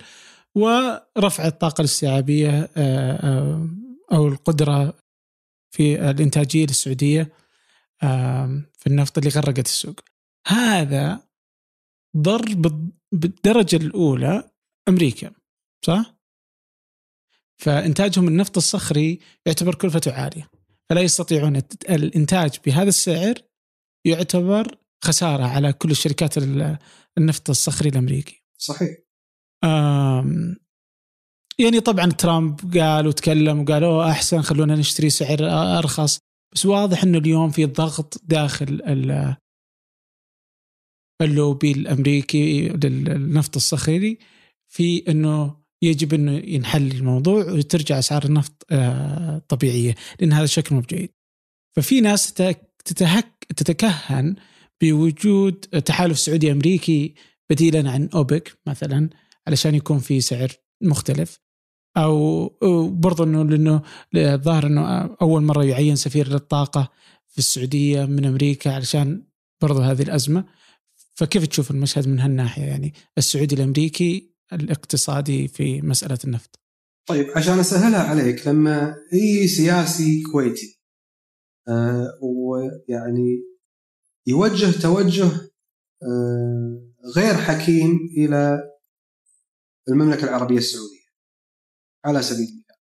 [0.54, 3.68] ورفع الطاقة الاستيعابية آه، آه،
[4.12, 4.94] أو القدرة
[5.70, 7.32] في الإنتاجية للسعودية
[8.78, 10.00] في النفط اللي غرقت السوق
[10.46, 11.22] هذا
[12.16, 14.50] ضر بال- بالدرجة الأولى
[14.88, 15.30] أمريكا
[15.86, 16.14] صح؟
[17.58, 20.50] فإنتاجهم النفط الصخري يعتبر كلفته عالية
[20.90, 21.56] فلا يستطيعون
[21.90, 23.34] الإنتاج بهذا السعر
[24.06, 26.78] يعتبر خسارة على كل الشركات ال-
[27.18, 28.42] النفط الصخري الأمريكي.
[28.58, 28.98] صحيح.
[29.64, 30.56] آم،
[31.58, 35.38] يعني طبعا ترامب قال وتكلم وقال أوه أحسن خلونا نشتري سعر
[35.78, 36.18] أرخص.
[36.54, 39.36] بس واضح إنه اليوم في ضغط داخل ال-
[41.22, 44.18] اللوبي الأمريكي للنفط الصخري
[44.68, 50.80] في إنه يجب انه ينحل الموضوع وترجع أسعار النفط آه، طبيعية لأن هذا شكل مو
[50.80, 51.10] بجيد.
[51.76, 54.36] ففي ناس تت- تتهك تتكهن
[54.82, 57.14] بوجود تحالف سعودي أمريكي
[57.50, 59.10] بديلا عن أوبك مثلا
[59.46, 60.48] علشان يكون في سعر
[60.82, 61.38] مختلف
[61.96, 62.48] أو
[62.88, 63.82] برضو إنه لأنه
[64.14, 64.86] الظاهر إنه
[65.22, 66.90] أول مرة يعين سفير للطاقة
[67.28, 69.22] في السعودية من أمريكا علشان
[69.62, 70.44] برضو هذه الأزمة
[71.14, 76.60] فكيف تشوف المشهد من هالناحية يعني السعودي الأمريكي الاقتصادي في مسألة النفط.
[77.06, 80.80] طيب عشان أسهلها عليك لما أي سياسي كويتي
[81.68, 83.42] آه ويعني
[84.26, 85.30] يوجه توجه
[86.02, 88.62] آه غير حكيم إلى
[89.88, 91.02] المملكة العربية السعودية
[92.04, 92.76] على سبيل المثال.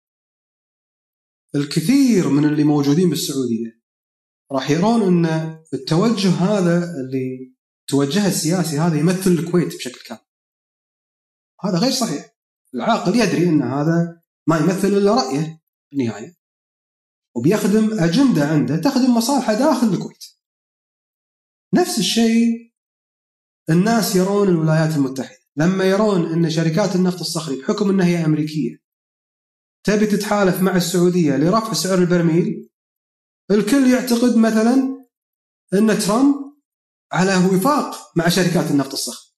[1.55, 3.81] الكثير من اللي موجودين بالسعودية
[4.51, 7.55] راح يرون أن التوجه هذا اللي
[7.87, 10.30] توجهه السياسي هذا يمثل الكويت بشكل كامل.
[11.61, 12.35] هذا غير صحيح.
[12.73, 16.35] العاقل يدري إن هذا ما يمثل إلا رأيه بالنهايه
[17.35, 20.23] وبيخدم أجندة عنده تخدم مصالحه داخل الكويت.
[21.73, 22.73] نفس الشيء
[23.69, 25.41] الناس يرون الولايات المتحدة.
[25.55, 28.81] لما يرون إن شركات النفط الصخري بحكم إنها هي أمريكية
[29.83, 32.69] تبي تتحالف مع السعودية لرفع سعر البرميل
[33.51, 35.07] الكل يعتقد مثلا
[35.73, 36.35] إن ترامب
[37.11, 39.30] على وفاق مع شركات النفط الصخري.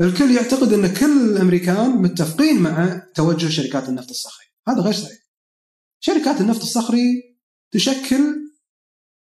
[0.00, 4.46] الكل يعتقد أن كل الأمريكان متفقين مع توجه شركات النفط الصخري.
[4.68, 5.18] هذا غير صحيح.
[6.00, 7.36] شركات النفط الصخري
[7.72, 8.42] تشكل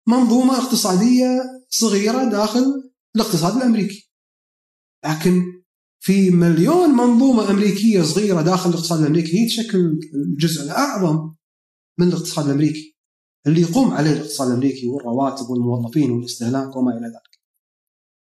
[0.09, 4.12] منظومة اقتصادية صغيرة داخل الاقتصاد الأمريكي.
[5.05, 5.43] لكن
[6.01, 11.35] في مليون منظومة أمريكية صغيرة داخل الاقتصاد الأمريكي هي تشكل الجزء الأعظم
[11.99, 12.99] من الاقتصاد الأمريكي.
[13.47, 17.28] اللي يقوم عليه الاقتصاد الأمريكي والرواتب والموظفين والاستهلاك وما إلى ذلك.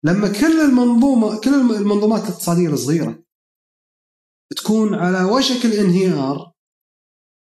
[0.05, 3.25] لما كل المنظومه كل المنظومات الاقتصادية الصغيرة
[4.57, 6.53] تكون على وشك الانهيار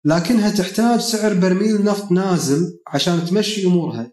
[0.05, 4.11] لكنها تحتاج سعر برميل نفط نازل عشان تمشي أمورها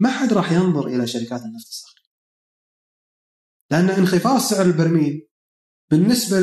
[0.00, 2.06] ما حد راح ينظر إلى شركات النفط الصغيره.
[3.70, 5.28] لأن انخفاض سعر البرميل
[5.90, 6.36] بالنسبة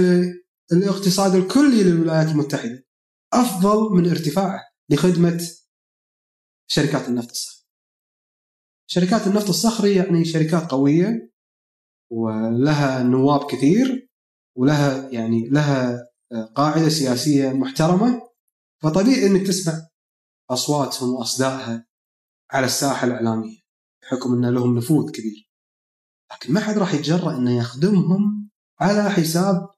[0.71, 2.85] للاقتصاد الكلي للولايات المتحدة
[3.33, 5.47] أفضل من ارتفاعه لخدمة
[6.67, 7.62] شركات النفط الصخري.
[8.87, 11.31] شركات النفط الصخري يعني شركات قوية
[12.11, 14.09] ولها نواب كثير
[14.57, 16.07] ولها يعني لها
[16.55, 18.29] قاعدة سياسية محترمة.
[18.83, 19.87] فطبيعي إنك تسمع
[20.49, 21.87] أصواتهم وأصدائها
[22.51, 23.57] على الساحة الإعلامية
[24.01, 25.49] بحكم إن لهم نفوذ كبير.
[26.31, 29.69] لكن ما حد راح يتجرأ إنه يخدمهم على حساب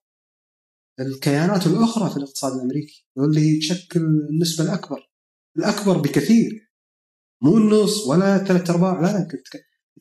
[1.00, 5.10] الكيانات الأخرى في الاقتصاد الأمريكي واللي تشكل النسبة الأكبر.
[5.58, 6.65] الأكبر بكثير.
[7.42, 9.28] مو النص ولا ثلاث أرباع لا لا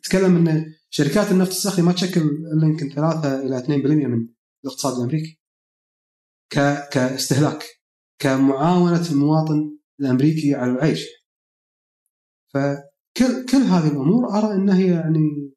[0.02, 4.28] تتكلم إن شركات النفط الصخري ما تشكل إلا يمكن 3 إلى 2% من
[4.64, 5.40] الاقتصاد الأمريكي
[6.52, 7.64] ك كاستهلاك
[8.18, 11.06] كمعاونة المواطن الأمريكي على العيش.
[12.54, 15.52] فكل كل هذه الأمور أرى انها هي يعني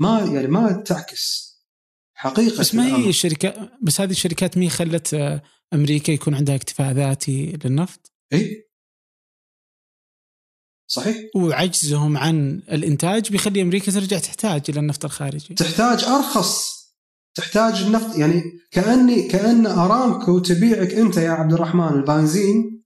[0.00, 1.56] ما يعني ما تعكس
[2.14, 3.08] حقيقة بس ما هي.
[3.08, 5.42] الشركات بس هذه الشركات مي خلت آه،
[5.74, 8.65] أمريكا يكون عندها اكتفاء ذاتي للنفط؟ إي؟
[10.86, 11.16] صحيح.
[11.36, 15.54] وعجزهم عن الإنتاج بيخلي أمريكا ترجع تحتاج إلى النفط الخارجي.
[15.54, 16.76] تحتاج أرخص.
[17.34, 22.84] تحتاج النفط يعني كأني كأن أرامكو تبيعك أنت يا عبد الرحمن البنزين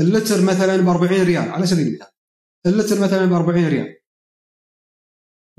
[0.00, 2.06] اللتر مثلا ب 40 ريال على سبيل المثال.
[2.66, 3.96] اللتر مثلا ب 40 ريال.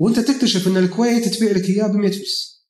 [0.00, 2.66] وأنت تكتشف إن الكويت تبيع لك إياه ب 100 فلس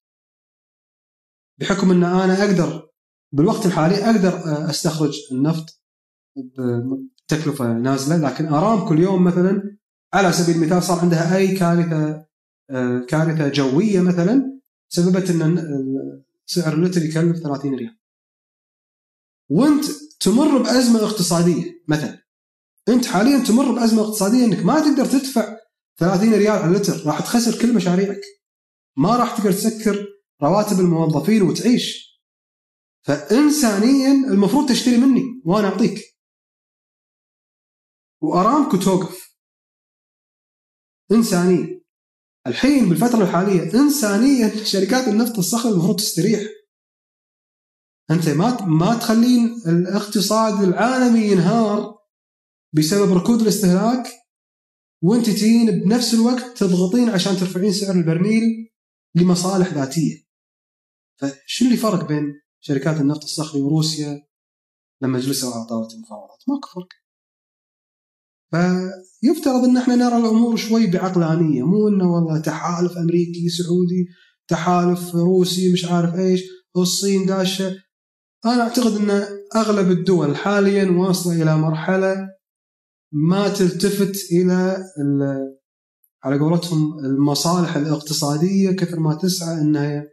[1.61, 2.91] بحكم إن أنا أقدر
[3.33, 5.83] بالوقت الحالي أقدر أستخرج النفط
[7.27, 9.77] بتكلفه نازلة لكن أرام كل يوم مثلا
[10.15, 12.27] على سبيل المثال صار عندها أي كارثة
[13.09, 15.85] كارثة جوية مثلا سببت إن
[16.47, 17.99] سعر اللتر يكلف 30 ريال.
[19.49, 19.85] وأنت
[20.21, 22.25] تمر بأزمة اقتصادية مثلا.
[22.89, 25.57] أنت حاليا تمر بأزمة اقتصادية إنك ما تقدر تدفع
[25.99, 28.21] 30 ريال على اللتر راح تخسر كل مشاريعك.
[28.97, 30.07] ما راح تقدر تسكر
[30.43, 32.15] رواتب الموظفين وتعيش.
[33.03, 36.14] فانسانيا المفروض تشتري مني وأنا أعطيك.
[38.29, 39.35] وارامكو توقف
[41.13, 41.81] انسانيا
[42.47, 46.41] الحين بالفترة الحالية انسانيا شركات النفط الصخري المفروض تستريح
[48.11, 51.99] أنت ما ما تخلين الاقتصاد العالمي ينهار
[52.73, 54.07] بسبب ركود الاستهلاك
[55.03, 58.71] وأنت تجين بنفس الوقت تضغطين عشان ترفعين سعر البرميل
[59.15, 60.25] لمصالح ذاتية
[61.21, 64.27] فشو اللي فرق بين شركات النفط الصخري وروسيا
[65.03, 66.89] لما جلسوا على طاولة المفاوضات؟ ماكو فرق.
[68.55, 74.07] فيفترض إن إحنا نرى الأمور شوي بعقلانية مو إنه والله تحالف أمريكي سعودي
[74.49, 76.43] تحالف روسي مش عارف إيش
[76.75, 77.77] والصين داشة
[78.45, 79.25] أنا أعتقد إن
[79.57, 82.29] أغلب الدول حاليا واصلة إلى مرحلة
[83.13, 84.77] ما تلتفت إلى
[86.25, 90.05] على قولتهم المصالح الاقتصادية كثر ما تسعى إنها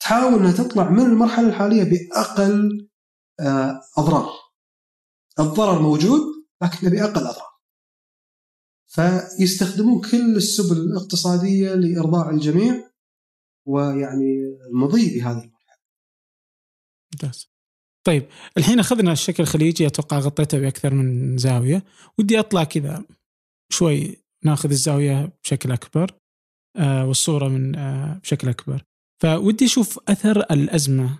[0.00, 2.88] تحاول إنها تطلع من المرحلة الحالية بأقل
[3.40, 4.28] آه، أضرار.
[5.40, 6.20] الضرر موجود
[6.62, 7.53] لكن بأقل أضرار.
[8.86, 12.90] فيستخدمون كل السبل الاقتصادية لإرضاء الجميع
[13.66, 15.78] ويعني المضي بهذه المرحلة.
[17.12, 17.54] ممتاز.
[18.06, 18.26] طيب
[18.56, 21.84] الحين أخذنا الشكل الخليجي أتوقع غطيته بأكثر من زاوية،
[22.18, 23.04] ودي أطلع كذا
[23.72, 26.14] شوي ناخذ الزاوية بشكل أكبر
[26.76, 28.84] آه والصورة من آه بشكل أكبر.
[29.22, 31.18] فودي أشوف أثر الأزمة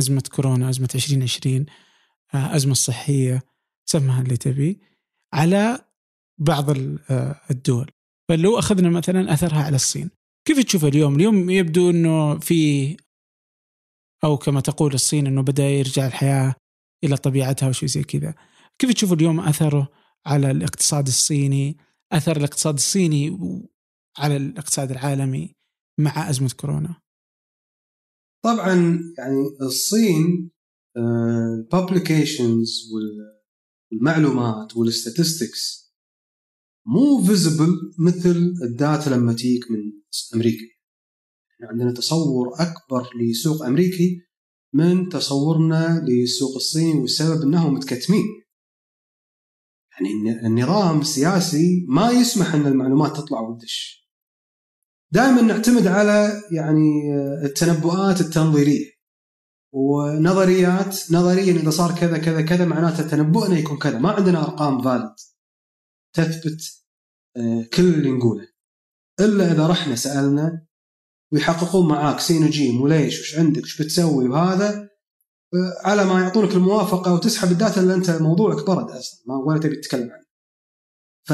[0.00, 1.66] أزمة كورونا، أزمة 2020
[2.34, 3.42] آه أزمة الصحيه
[3.88, 4.80] سمها اللي تبي
[5.32, 5.85] على
[6.38, 6.70] بعض
[7.10, 7.90] آه، الدول.
[8.28, 10.10] فلو أخذنا مثلا أثرها على الصين،
[10.48, 12.96] كيف تشوف اليوم؟ اليوم يبدو إنه في
[14.24, 16.54] أو كما تقول الصين إنه بدأ يرجع الحياة
[17.04, 18.34] إلى طبيعتها وشيء زي كذا.
[18.78, 19.88] كيف تشوف اليوم أثره
[20.26, 21.76] على الاقتصاد الصيني؟
[22.12, 23.38] أثر الاقتصاد الصيني
[24.18, 25.54] على الاقتصاد العالمي
[26.00, 27.00] مع أزمة كورونا؟
[28.44, 28.74] طبعا
[29.18, 30.50] يعني الصين
[30.96, 32.92] ال publications
[33.92, 35.85] والمعلومات وال statistics
[36.88, 39.78] مو visible مثل ال data لما تجيك من
[40.34, 40.64] أمريكا.
[41.54, 44.20] إحنا عندنا تصور أكبر لسوق أمريكي
[44.72, 48.24] من تصورنا للسوق الصيني والسبب إنهم متكتمين.
[49.92, 54.08] يعني النظام السياسي ما يسمح إن المعلومات تطلع وتدش.
[55.10, 57.14] دائما نعتمد على يعني
[57.44, 58.90] التنبؤات التنظيرية
[59.72, 63.98] ونظريات نظريا إذا صار كذا كذا كذا معناته تنبؤنا يكون كذا.
[63.98, 65.35] ما عندنا أرقام فالid
[66.16, 66.62] تثبت
[67.36, 68.48] آه، كل اللي نقوله
[69.20, 70.66] إلا إذا رحنا سألنا
[71.32, 74.88] ويحققون معاك سين وجيم وليش وش عندك وش بتسوي وهذا
[75.84, 79.76] على ما يعطونك الموافقة وتسحب ال data اللي أنت موضوعك برد أصلا ما ولا تبي
[79.76, 80.26] تتكلم عنه.
[81.24, 81.32] ف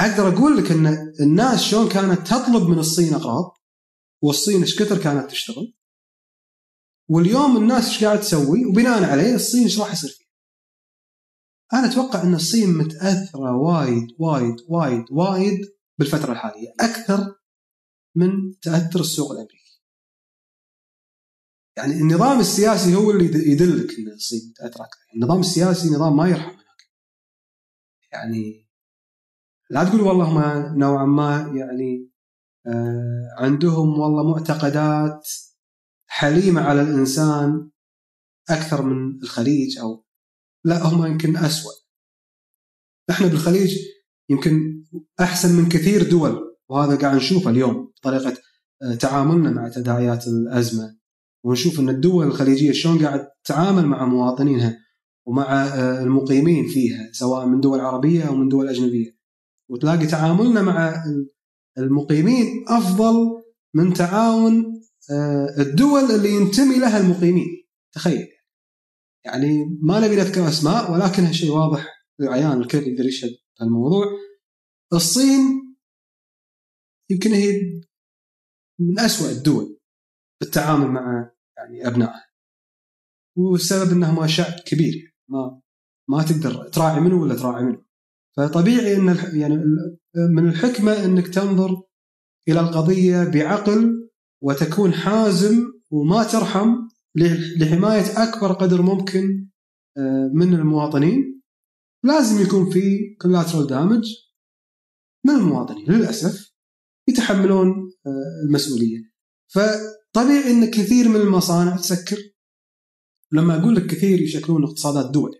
[0.00, 3.56] أقدر أقول لك إن الناس شلون كانت تطلب من الصين اقراض
[4.22, 5.74] والصين إيش كثر كانت تشتغل
[7.10, 10.29] واليوم الناس إيش قاعد تسوي وبناء عليه الصين إيش راح يصير فيها.
[11.72, 15.60] أنا أتوقع إن الصين متأثرة وايد وايد وايد وايد
[15.98, 17.34] بالفترة الحالية أكثر
[18.14, 19.82] من تأثر السوق الأمريكي.
[21.76, 26.50] يعني النظام السياسي هو اللي يدلك إن الصين تاثر أكثر، النظام السياسي نظام ما يرحم
[26.50, 26.90] هناك.
[28.12, 28.68] يعني
[29.70, 32.10] لا تقول والله ما نوعا ما يعني
[32.66, 35.28] آه عندهم والله معتقدات
[36.06, 37.70] حليمة على الإنسان
[38.50, 40.04] أكثر من الخليج أو
[40.64, 41.72] لا هم يمكن اسوء.
[43.10, 43.78] إحنا بالخليج
[44.30, 44.84] يمكن
[45.20, 48.36] أحسن من كثير دول وهذا قاعد نشوفه اليوم طريقه
[48.82, 50.96] آه، تعاملنا مع تداعيات الأزمة.
[51.44, 54.78] ونشوف إن الدول الخليجية شلون قاعد تتعامل مع مواطنينها
[55.26, 59.16] ومع آه، المقيمين فيها سواء من دول عربية أو من دول أجنبية.
[59.70, 61.04] وتلاقي تعاملنا مع
[61.78, 63.42] المقيمين أفضل
[63.74, 64.80] من تعاون
[65.10, 67.48] آه، الدول اللي ينتمي لها المقيمين.
[67.94, 68.28] تخيل.
[69.24, 71.86] يعني ما نبي نذكر أسماء ولكنها شيء واضح
[72.18, 73.30] للعيان الكل يقدر يشهد
[73.62, 74.04] الموضوع
[74.92, 75.76] الصين
[77.10, 77.80] يمكن هي
[78.80, 79.78] من أسوأ الدول
[80.38, 82.30] في التعامل مع يعني أبنائها.
[83.36, 85.60] والسبب أنهم شعب كبير ما
[86.08, 87.82] ما تقدر تراعي منه ولا تراعي منه.
[88.36, 89.56] فطبيعي أن يعني
[90.16, 91.82] من الحكمة أنك تنظر
[92.48, 94.10] إلى القضية بعقل
[94.42, 99.50] وتكون حازم وما ترحم لحماية أكبر قدر ممكن
[99.98, 101.42] آه، من المواطنين.
[102.04, 104.30] لازم يكون في collateral damage
[105.26, 105.90] من المواطنين.
[105.92, 106.52] للأسف
[107.08, 107.68] يتحملون
[108.06, 108.98] آه، المسؤولية.
[109.48, 112.16] فطبيعي إن كثير من المصانع تسكر.
[113.32, 115.30] لما أقول لك كثير يشكلون اقتصادات دول.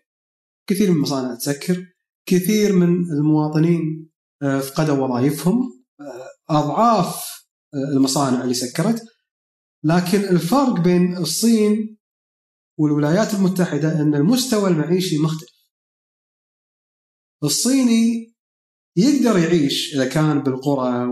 [0.67, 1.87] كثير من المصانع تسكر.
[2.27, 4.11] كثير من المواطنين
[4.43, 5.81] آه، فقدوا وظائفهم.
[6.51, 7.25] أضعاف
[7.75, 9.03] المصانع اللي سكرت.
[9.85, 11.99] لكن الفرق بين الصين
[12.79, 15.61] والولايات المتحدة إن المستوى المعيشي مختلف.
[17.45, 18.35] الصيني
[18.97, 21.09] يقدر يعيش إذا كان بالقرى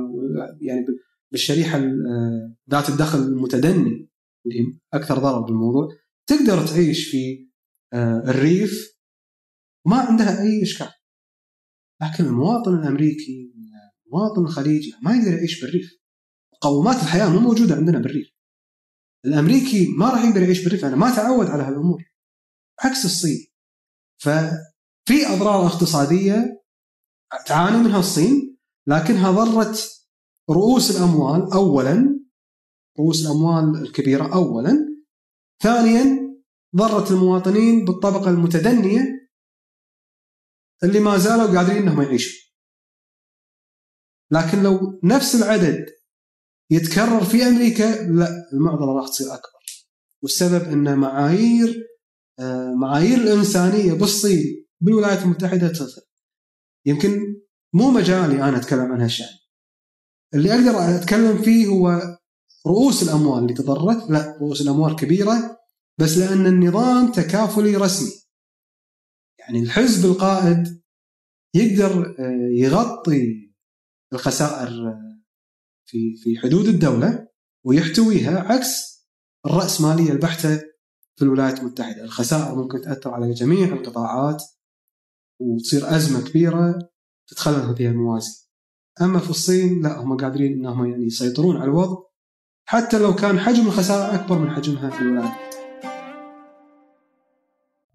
[0.60, 0.86] يعني
[1.32, 1.78] بالشريحة
[2.70, 4.08] ذات الدخل المتدني
[4.46, 5.88] اللي أكثر ضرر بالموضوع
[6.26, 7.48] تقدر تعيش في
[7.92, 8.98] آه، الريف
[9.86, 10.90] وما عندها أي إشكال.
[12.02, 13.52] لكن المواطن الأمريكي
[14.06, 15.98] المواطن الخليجي ما يقدر يعيش بالريف.
[16.54, 18.37] مقومات الحياة مو موجودة عندنا بالريف.
[19.24, 22.04] الأمريكي ما راح يقدر يعيش بالريف أنا ما تعود على هالأمور
[22.84, 23.46] عكس الصين.
[24.18, 26.64] ففي أضرار اقتصادية
[27.46, 29.90] تعاني منها الصين لكنها ضرت
[30.50, 32.20] رؤوس الأموال اولا
[32.98, 34.98] رؤوس الأموال الكبيرة اولا.
[35.62, 36.28] ثانيا
[36.76, 39.28] ضرت المواطنين بالطبقة المتدنية
[40.82, 42.48] اللي ما زالوا قادرين إنهم يعيشوا.
[44.30, 45.97] لكن لو نفس العدد
[46.70, 49.58] يتكرر في أمريكا؟ لا المعضلة راح تصير أكبر.
[50.22, 51.88] والسبب أن معايير
[52.38, 56.02] آه، معايير الإنسانية بالصين بالولايات المتحدة تصل
[56.86, 57.20] يمكن
[57.74, 59.38] مو مجالي أنا أتكلم عن هالشأن.
[60.34, 62.00] اللي أقدر أتكلم فيه هو
[62.66, 65.58] رؤوس الأموال اللي تضررت لا رؤوس الأموال كبيرة
[65.98, 68.12] بس لأن النظام تكافلي رسمي.
[69.38, 70.82] يعني الحزب القائد
[71.54, 73.52] يقدر آه، يغطي
[74.12, 75.07] الخسائر آه،
[75.88, 77.28] في في حدود الدولة
[77.64, 78.98] ويحتويها عكس
[79.46, 80.56] الراسماليه البحتة
[81.16, 84.42] في الولايات المتحدة، الخسائر ممكن تأثر على جميع القطاعات
[85.40, 86.78] وتصير أزمة كبيرة
[87.26, 88.34] تتخلل فيها الموازين.
[89.00, 91.96] أما في الصين لا هم قادرين إنهم يعني يسيطرون على الوضع
[92.64, 95.54] حتى لو كان حجم الخسائر أكبر من حجمها في الولايات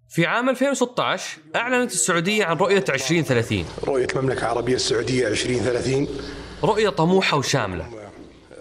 [0.09, 6.07] في عام 2016 أعلنت السعودية عن رؤية 2030 رؤية المملكة العربية السعودية 2030
[6.63, 8.11] رؤية طموحة وشاملة.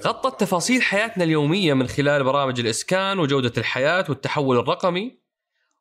[0.07, 5.18] غطت تفاصيل حياتنا اليومية من خلال برامج الإسكان وجودة الحياة والتحول الرقمي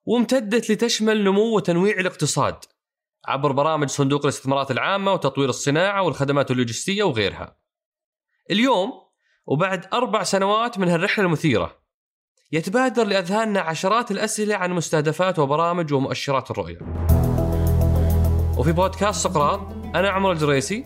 [0.06, 2.56] وامتدت لتشمل نمو وتنويع الاقتصاد
[3.26, 7.58] عبر برامج صندوق الاستثمارات العامة وتطوير الصناعة والخدمات اللوجستية وغيرها.
[8.52, 8.92] اليوم
[9.46, 11.82] وبعد أربع سنوات من هالرحلة المثيرة
[12.52, 16.80] يتبادر لأذهاننا عشرات الأسئلة عن مستهدفات وبرامج ومؤشرات الرؤية.
[18.58, 19.60] وفي بودكاست سقراط
[19.96, 20.86] أنا عمر الجريسي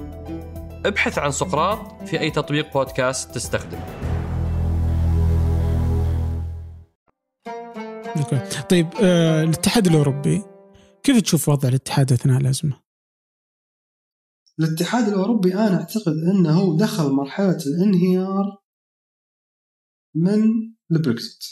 [0.85, 3.79] ابحث عن سقراط في أي تطبيق بودكاست تستخدم
[8.69, 10.43] طيب آه الاتحاد الأوروبي
[11.03, 12.81] كيف تشوف وضع الاتحاد أثناء الأزمة؟
[14.59, 18.61] الاتحاد الأوروبي أنا أعتقد أنه دخل مرحلة الانهيار
[20.15, 20.43] من
[20.91, 21.43] البريكزيت.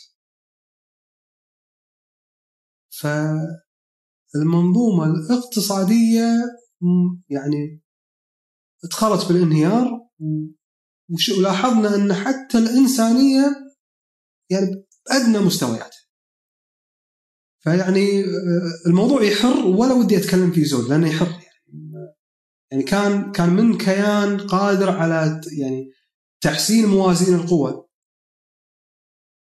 [3.02, 6.28] فالمنظومة الاقتصادية
[7.30, 7.82] يعني
[8.84, 10.10] دخلت بالانهيار
[11.38, 13.46] ولاحظنا أن حتى الإنسانية
[14.52, 16.00] يعني بأدنى مستوياتها.
[17.64, 21.26] فيعني آه، الموضوع يحر ولا ودي أتكلم فيه زود لأنه يحر.
[21.26, 22.14] يعني
[22.72, 25.92] يعني كان كان من كيان قادر على يعني
[26.42, 27.86] تحسين موازين القوى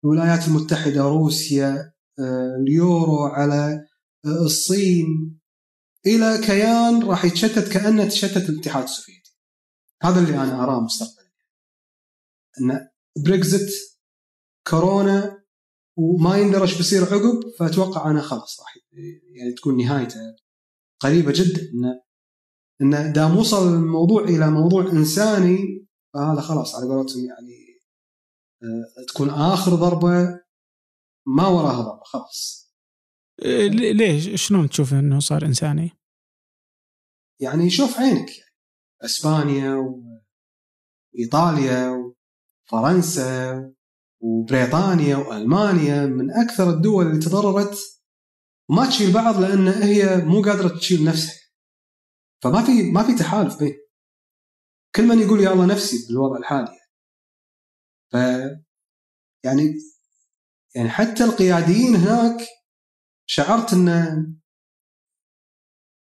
[0.05, 3.85] الولايات المتحدة روسيا آه، اليورو على
[4.25, 5.39] آه، الصين
[6.05, 9.16] إلى كيان راح يتشتت كأنه تشتت الاتحاد السوفيتي.
[10.01, 11.27] هذا اللي أنا أراه مستقبلا.
[12.61, 12.89] إن
[13.23, 13.99] بريكزت
[14.67, 15.43] كورونا
[15.97, 18.77] وما يندرش بيصير عقب فأتوقع أنا خلاص راح
[19.31, 20.19] يعني تكون نهايته
[20.99, 21.61] قريبة جدا.
[21.61, 22.01] إن
[22.81, 27.67] إن دام وصل الموضوع إلى موضوع إنساني فهذا خلاص على قولتهم يعني
[28.63, 30.39] آه، تكون آخر ضربة
[31.27, 32.67] ما وراها ضربة خلاص.
[33.41, 35.91] إيه، ليش شلون تشوف إنه صار إنساني؟
[37.41, 38.29] يعني شوف عينك.
[38.37, 38.46] يعني
[39.01, 39.75] إسبانيا
[41.13, 42.13] وإيطاليا
[42.67, 43.73] وفرنسا
[44.19, 47.77] وبريطانيا وألمانيا من أكثر الدول اللي تضررت
[48.69, 51.39] وما تشيل بعض لأن هي مو قادرة تشيل نفسها.
[52.43, 53.73] فما في ما في تحالف بين.
[54.95, 56.77] كل من يقول يا الله نفسي بالوضع الحالي.
[58.11, 58.15] ف
[59.43, 59.73] يعني
[60.75, 62.47] يعني حتى القياديين هناك
[63.25, 63.87] شعرت إن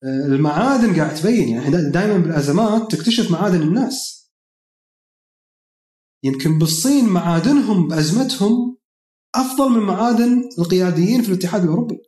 [0.05, 4.25] المعادن قاعد تبين يعني دائما بالأزمات تكتشف معادن الناس.
[6.25, 8.79] يمكن بالصين معادنهم بأزمتهم
[9.35, 11.99] أفضل من معادن القياديين في الاتحاد الأوروبي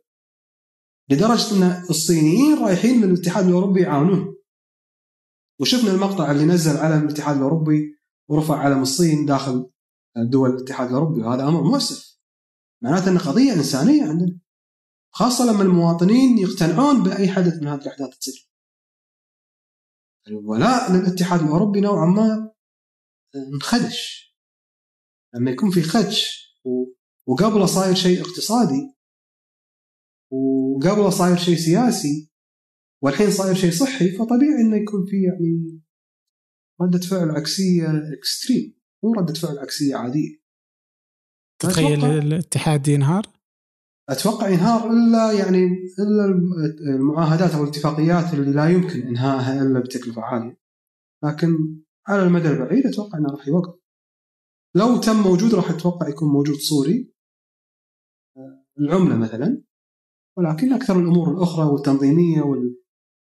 [1.09, 4.35] لدرجة إن الصينيين رايحين للاتحاد الأوروبي يعاونون
[5.59, 7.95] وشفنا المقطع اللي نزل علم الاتحاد الأوروبي
[8.29, 9.69] ورفع علم الصين داخل
[10.17, 12.17] دول الاتحاد الأوروبي وهذا أمر مؤسف.
[12.83, 14.39] معناته انه قضية إنسانية عندنا.
[15.17, 18.49] خاصة لما المواطنين يقتنعون بأي حدث من هذه الأحداث تصير.
[20.27, 22.53] الولاء للاتحاد الأوروبي نوعا ما
[23.53, 24.27] انخدش.
[25.35, 26.47] لما يكون في خدش
[27.27, 28.93] وقبله صاير شيء اقتصادي
[30.31, 32.31] وقبله صاير شيء سياسي
[33.03, 35.81] والحين صاير شيء صحي فطبيعي إنه يكون في يعني
[36.81, 37.87] ردة فعل عكسية
[38.17, 40.41] اكستريم مو ردة فعل عكسية عادية.
[41.59, 43.36] تتخيل الاتحاد ينهار؟
[44.09, 45.65] أتوقع ينهار إلا يعني
[45.99, 46.25] إلا
[46.95, 50.59] المعاهدات أو الاتفاقيات اللي لا يمكن انهائها إلا بتكلفه عاليه.
[51.23, 53.79] لكن على المدى البعيد أتوقع إنه راح يوقف.
[54.75, 57.13] لو تم موجود راح أتوقع يكون موجود صوري
[58.79, 59.63] العملة مثلا
[60.37, 62.81] ولكن أكثر الأمور الأخرى والتنظيمية وال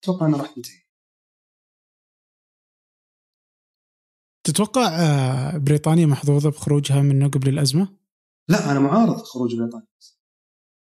[0.02, 0.82] أتوقع انها راح تنتهي.
[4.46, 7.98] تتوقع آه، بريطانيا محظوظة بخروجها منه قبل الأزمة؟
[8.48, 9.88] لا أنا معارض خروج بريطانيا.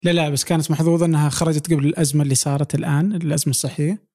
[0.05, 4.07] لا لا بس كانت محظوظة إنها خرجت قبل الأزمة اللي صارت الآن الأزمة الصحية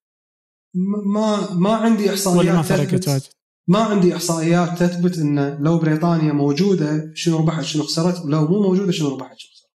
[1.06, 3.22] ما ما عندي إحصائيات ولا ما فرقت تثبت- واجد؟
[3.68, 8.92] ما عندي إحصائيات تثبت إن لو بريطانيا موجودة شنو ربحت شنو خسرت ولو مو موجودة
[8.92, 9.70] شنو ربحت شنو خسرت.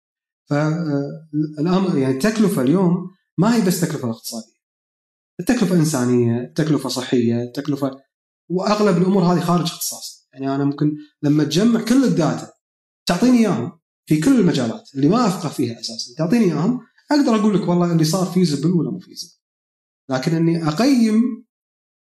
[1.58, 4.62] فالامر يعني التكلفة اليوم ما هي بس تكلفة اقتصادية.
[5.40, 7.92] التكلفة إنسانية، تكلفه صحية، تكلفه
[8.50, 10.92] وأغلب الأمور هذه خارج اختصاصي، يعني أنا ممكن
[11.24, 12.52] لما تجمع كل الداتا
[13.06, 13.81] تعطيني إياهم
[14.12, 16.80] في كل المجالات اللي ما افقه فيها أساسا، تعطيني إياهم
[17.12, 19.34] أقدر أقول لك والله اللي صار visible ولا مو visible.
[20.10, 21.46] لكن إني أقيم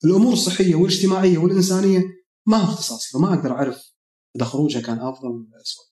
[0.06, 2.04] الأمور الصحية والاجتماعية والإنسانية
[2.48, 3.94] ما هو اختصاصي فما أقدر أعرف
[4.36, 5.86] إذا خروجها كان أفضل ولا اسوء.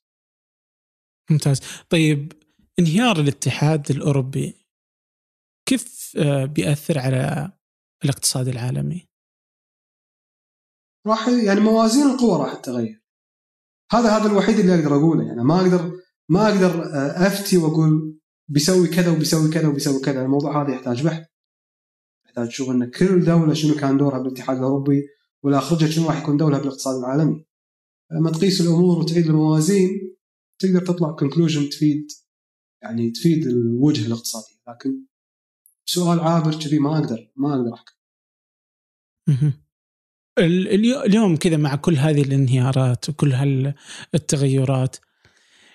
[1.32, 2.34] ممتاز طيب
[2.80, 4.66] انهيار الاتحاد الأوروبي
[5.66, 7.51] كيف آه، بيأثر على
[8.03, 9.07] الاقتصاد العالمي؟
[11.07, 12.99] راح يعني موازين القوى راح تتغير.
[13.92, 18.88] هذا هذا الوحيد اللي أقدر أقوله يعني ما أقدر ما أقدر آه، أفتي وأقول بيسوي
[18.88, 21.26] كذا وبيسوي كذا وبيسوي كذا الموضوع هذا يحتاج بحث.
[22.26, 25.08] يحتاج تشوف إن كل دولة شنو كان دورها بالاتحاد الأوروبي
[25.44, 27.46] ولا خرجت شنو راح يكون دورها بالاقتصاد العالمي.
[28.12, 30.16] لما تقيس الأمور وتعيد الموازين
[30.60, 32.08] تقدر تطلع كونكلوجن تفيد
[32.82, 35.06] يعني تفيد الوجه الاقتصادي لكن
[35.86, 37.94] سؤال عابر كذي ما أقدر ما أقدر أحكم.
[40.40, 43.34] اليوم كذا مع كل هذه الانهيارات وكل
[44.14, 44.96] هالتغيرات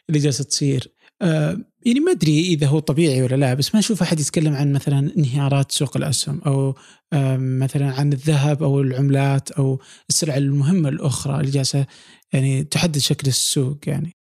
[0.09, 4.03] اللي جالسة تصير آه، يعني ما أدري إذا هو طبيعي ولا لا بس ما أشوف
[4.03, 6.75] أحد يتكلم عن مثلا انهيارات سوق الأسهم أو
[7.12, 11.87] آه، مثلا عن الذهب أو العملات أو السلع المهمة الأخرى اللي جالسة
[12.33, 14.17] يعني تحدد شكل السوق يعني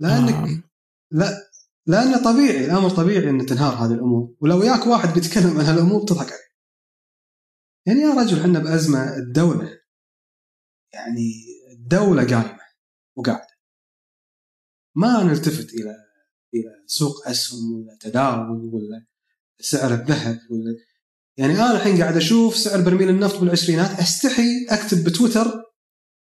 [0.00, 0.62] لأنك آم،
[1.12, 1.50] لا
[1.86, 6.26] لأنه طبيعي الأمر طبيعي ان تنهار هذه الأمور ولو ياك واحد بيتكلم عن هالأمور تضحك
[6.32, 6.45] عليه.
[7.86, 9.80] يعني يا رجل إحنا بأزمة الدولة
[10.92, 11.32] يعني
[11.72, 12.58] الدولة قايمة
[13.16, 13.56] وقاعدة.
[14.94, 15.94] ما نلتفت إلى
[16.54, 19.06] إلى سوق أسهم ولا تداول ولا
[19.60, 20.76] سعر الذهب ولا
[21.36, 25.62] يعني أنا الحين قاعد أشوف سعر برميل النفط بالعشرينات أستحي أكتب بتويتر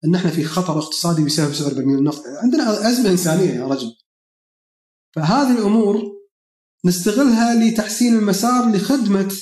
[0.04, 3.96] إن إحنا في خطر اقتصادي بسبب سعر برميل النفط، عندنا أزمة إنسانية يا رجل.
[5.14, 6.02] فهذه الأمور
[6.84, 9.36] نستغلها لتحسين المسار لخدمة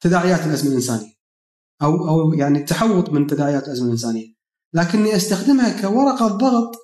[0.00, 1.13] تداعيات الأزمة الإنسانية.
[1.84, 4.34] أو أو يعني التحوط من تداعيات الازمه الانسانيه.
[4.74, 6.74] لكني أستخدمها كورقة ضغط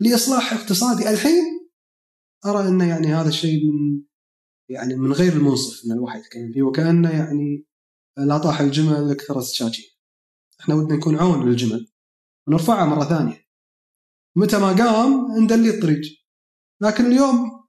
[0.00, 1.42] لإصلاح اقتصادي الحين
[2.46, 4.02] أرى انه يعني هذا الشيء من
[4.68, 7.66] يعني من غير المنصف إن الواحد يتكلم فيه وكانه يعني
[8.16, 9.84] لا طاح الجمل أكثر السكاكين.
[10.60, 11.92] إحنا ودنا نكون عون للجمل
[12.48, 13.46] ونرفعها مرة ثانية.
[14.36, 16.00] متى ما قام ندلي الطريق.
[16.80, 17.62] لكن اليوم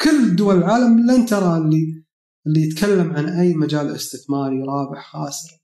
[0.00, 1.99] كل دول العالم لن ترى اللي
[2.46, 5.60] اللي يتكلم عن أي مجال استثماري رابح خاسر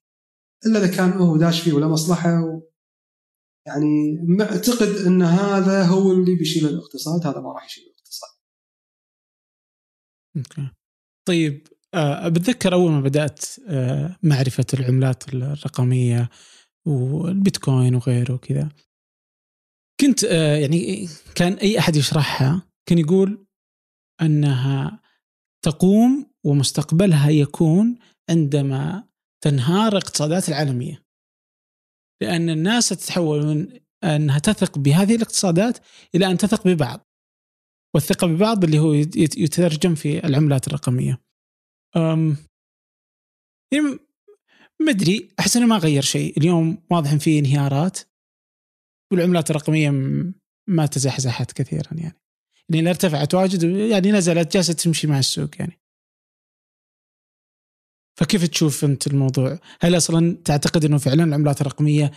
[0.66, 2.62] إلا إذا كان هو داش فيه ولا مصلحة و
[3.66, 8.30] يعني معتقد إن هذا هو اللي بيشيل الاقتصاد هذا ما راح يشيل الاقتصاد.
[10.36, 10.70] أوكي.
[11.28, 16.30] طيب آه، بتذكر أول ما بدأت آه، معرفة العملات الرقمية
[16.86, 18.68] والبيتكوين وغيره وكذا
[20.00, 23.46] كنت آه، يعني كان أي أحد يشرحها كان يقول
[24.22, 25.00] أنها
[25.64, 27.98] تقوم ومستقبلها يكون
[28.30, 29.08] عندما
[29.44, 31.02] تنهار الاقتصادات العالمية.
[32.22, 35.78] لأن الناس تتحول من أنها تثق بهذه الاقتصادات
[36.14, 37.00] إلى أن تثق ببعض.
[37.94, 41.22] والثقة ببعض اللي هو يت- يترجم في العملات الرقمية.
[41.96, 42.36] أم
[43.72, 43.98] يعني
[44.80, 46.38] ما أدري أحس إنه ما غير شيء.
[46.38, 47.98] اليوم واضح إن في انهيارات
[49.12, 49.90] والعملات الرقمية
[50.68, 52.20] ما تزحزحت كثيرا يعني.
[52.74, 55.80] يعني ارتفعت واجد يعني نزلت جالسة تمشي مع السوق يعني.
[58.16, 62.10] فكيف تشوف انت الموضوع؟ هل أصلا تعتقد إنه فعلا العملات الرقمية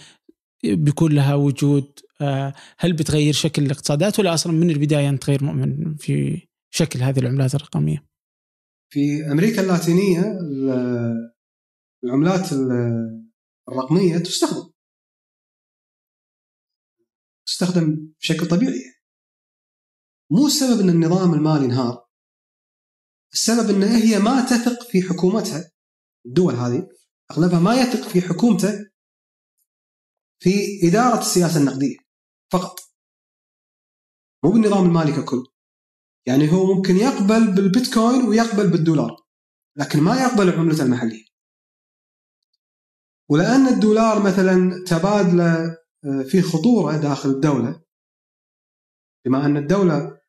[0.63, 5.95] بيكون لها وجود؟ آه، هل بتغير شكل الاقتصادات ولا أصلا من البداية أنت غير مؤمن
[5.95, 8.05] في شكل هذه العملات الرقمية؟
[8.93, 11.31] في أمريكا اللاتينية ال-
[12.03, 13.29] العملات ال-
[13.69, 14.69] الرقمية تستخدم.
[17.47, 18.93] تستخدم بشكل طبيعي.
[20.31, 22.05] مو السبب إن النظام المالي انهار.
[23.33, 25.71] السبب إن هي ما تثق في حكومتها.
[26.25, 26.87] الدول هذه
[27.31, 28.89] أغلبها ما يثق في حكومته
[30.39, 31.97] في إدارة السياسة النقدية
[32.51, 32.79] فقط
[34.43, 35.43] مو بالنظام المالي ككل.
[36.25, 39.15] يعني هو ممكن يقبل بالبيتكوين ويقبل بالدولار
[39.75, 41.25] لكن ما يقبل العملة المحلية.
[43.29, 47.83] ولأن الدولار مثلا تبادلة آه، في خطورة داخل الدولة
[49.25, 50.19] بما أن الدولة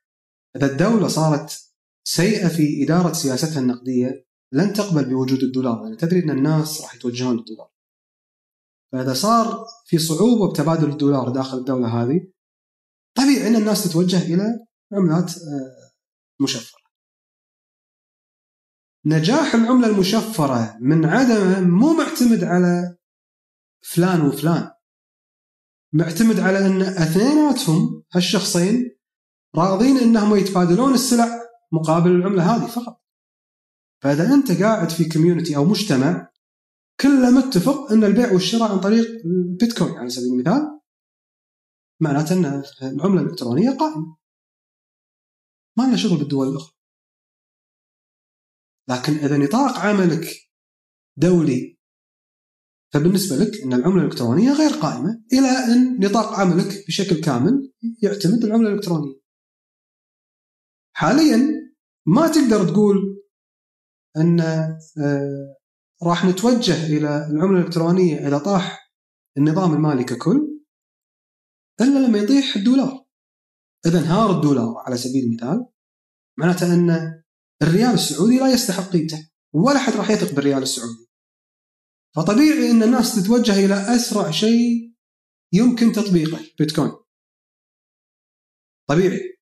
[0.56, 1.72] إذا الدولة صارت
[2.04, 7.36] سيئة في إدارة سياستها النقدية لن تقبل بوجود الدولار لأن تدري أن الناس راح يتوجهون
[7.36, 7.70] للدولار.
[8.92, 12.26] فإذا صار في صعوبة بتبادل الدولار داخل الدولة هذه
[13.14, 15.90] طبيعي أن الناس تتوجه إلى عملات آه،
[16.40, 16.80] مشفرة.
[19.06, 22.96] نجاح العملة المشفرة من عدمه مو معتمد على
[23.80, 24.70] فلان وفلان.
[25.92, 28.96] معتمد على أن اثنيناتهم هالشخصين
[29.56, 31.40] راضين أنهم يتبادلون السلع
[31.72, 32.99] مقابل العملة هذه فقط.
[34.02, 36.30] فإذا أنت قاعد في كوميونتي أو مجتمع
[37.00, 40.80] كله متفق أن البيع والشراء عن طريق البيتكوين على سبيل المثال
[42.00, 44.16] معناته أن العملة الإلكترونية قائمة.
[45.78, 46.76] ما لنا شغل بالدول الأخرى.
[48.88, 50.50] لكن إذا نطاق عملك
[51.16, 51.78] دولي
[52.92, 57.72] فبالنسبة لك أن العملة الإلكترونية غير قائمة إلى أن نطاق عملك بشكل كامل
[58.02, 59.20] يعتمد العملة الإلكترونية.
[60.92, 61.48] حاليا
[62.06, 63.19] ما تقدر تقول
[64.16, 65.56] أن آه،
[66.02, 68.92] راح نتوجه إلى العملة الإلكترونية إذا طاح
[69.38, 70.60] النظام المالي ككل
[71.80, 73.06] إلا لما يطيح الدولار.
[73.86, 75.66] إذا انهار الدولار على سبيل المثال
[76.38, 77.22] معناته أن
[77.62, 81.10] الريال السعودي لا يستحق قيمته ولا حد راح يثق بالريال السعودي.
[82.16, 84.94] فطبيعي أن الناس تتوجه إلى أسرع شيء
[85.52, 86.92] يمكن تطبيقه بيتكوين.
[88.88, 89.38] طبيعي.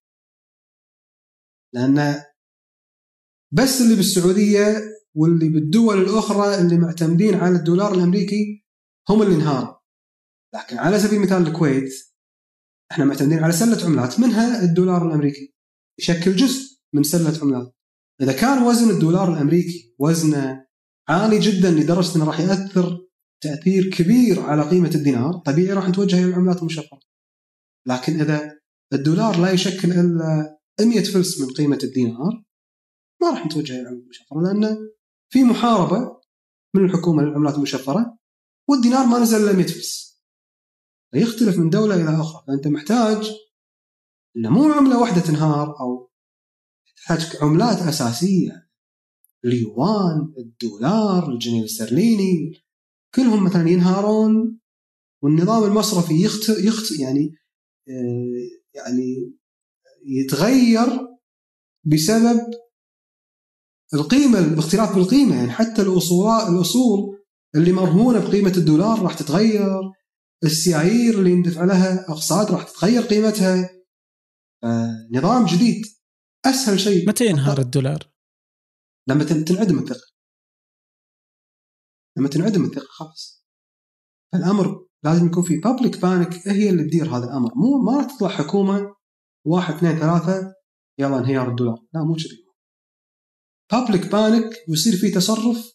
[1.75, 2.25] لأن
[3.53, 4.81] بس اللي بالسعودية
[5.15, 8.65] واللي بالدول الأخرى اللي معتمدين على الدولار الأمريكي
[9.09, 9.75] هم اللي انهاروا
[10.55, 12.09] لكن على سبيل المثال الكويت
[12.93, 15.55] إحنا معتمدين على سلة عملات منها الدولار الأمريكي.
[16.01, 17.75] يشكل جزء من سلة عملات.
[18.21, 20.67] إذا كان وزن الدولار الأمريكي وزنه
[21.09, 23.07] عالي جدا لدرجة إنه راح يأثر
[23.43, 27.01] تأثير كبير على قيمة الدينار طبيعي راح نتوجه إلى العملات المشفره
[27.87, 28.59] لكن إذا
[28.93, 32.45] الدولار لا يشكل إلا 100 فلس من قيمة الدينار
[33.21, 34.91] ما راح نتوجه إلى العملات المشفرة لأن
[35.31, 36.21] في محاربة
[36.75, 38.19] من الحكومة للعملات المشفرة
[38.69, 40.23] والدينار ما نزل إلا 100 فلس.
[41.13, 43.31] فيختلف من دولة إلى أخرى فأنت محتاج
[44.37, 46.11] انه مو عملة واحدة تنهار أو
[46.97, 48.69] تحتاج عملات أساسية.
[49.45, 52.53] اليوان الدولار الجنيه الاسترليني
[53.15, 54.61] كلهم مثلا ينهارون
[55.23, 56.49] والنظام المصرفي يخت...
[56.49, 57.01] يخت...
[57.01, 57.35] يعني
[57.89, 59.33] آه، يعني
[60.05, 61.09] يتغير
[61.85, 62.41] بسبب
[63.95, 67.19] القيمة الاختلاف بالقيمة يعني حتى الأصول الأصول
[67.55, 69.93] اللي مرهونة بقيمة الدولار راح تتغير
[70.45, 73.71] السيايير اللي يندفع لها أقساط راح تتغير قيمتها.
[75.13, 75.87] نظام جديد
[76.47, 77.09] أسهل شيء.
[77.09, 78.13] متى ينهار الدولار؟
[79.09, 80.07] لما تنعدم الثقة.
[82.17, 83.45] لما تنعدم الثقة خلاص.
[84.35, 87.51] الأمر لازم يكون في بابليك بانك هي اللي تدير هذا الأمر.
[87.55, 88.95] مو ما تطلع حكومة
[89.47, 90.55] واحد اثنين ثلاثة
[90.99, 91.79] يلا انهيار الدولار.
[91.95, 92.48] لا مو كذي.
[93.73, 95.73] بابليك بانك ويصير في تصرف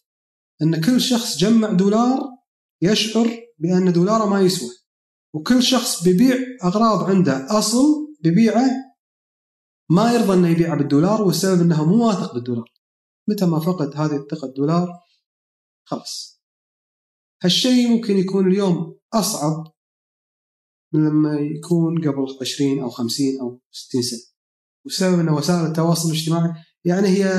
[0.62, 2.20] إن كل شخص جمع دولار
[2.82, 4.70] يشعر بأن دولاره ما يسوى.
[5.34, 8.70] وكل شخص بيبيع أغراض عنده أصل بيبيعه
[9.90, 12.72] ما يرضى إنه يبيعه بالدولار والسبب إنه مو واثق بالدولار.
[13.28, 14.88] متى ما فقد هذه الثقة الدولار
[15.84, 16.42] خلاص.
[17.42, 19.64] هالشيء ممكن يكون اليوم أصعب
[20.92, 24.20] من لما يكون قبل 20 أو 50 أو 60 سنة.
[24.84, 26.52] والسبب أن وسائل التواصل الاجتماعي
[26.86, 27.32] يعني هي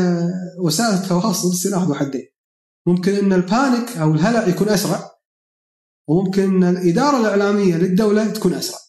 [0.59, 2.27] وسائل التواصل سلاح ذو حدين.
[2.87, 5.11] ممكن أن البانيك أو الهلع يكون أسرع
[6.09, 8.79] وممكن أن الإدارة الإعلامية للدولة تكون أسرع.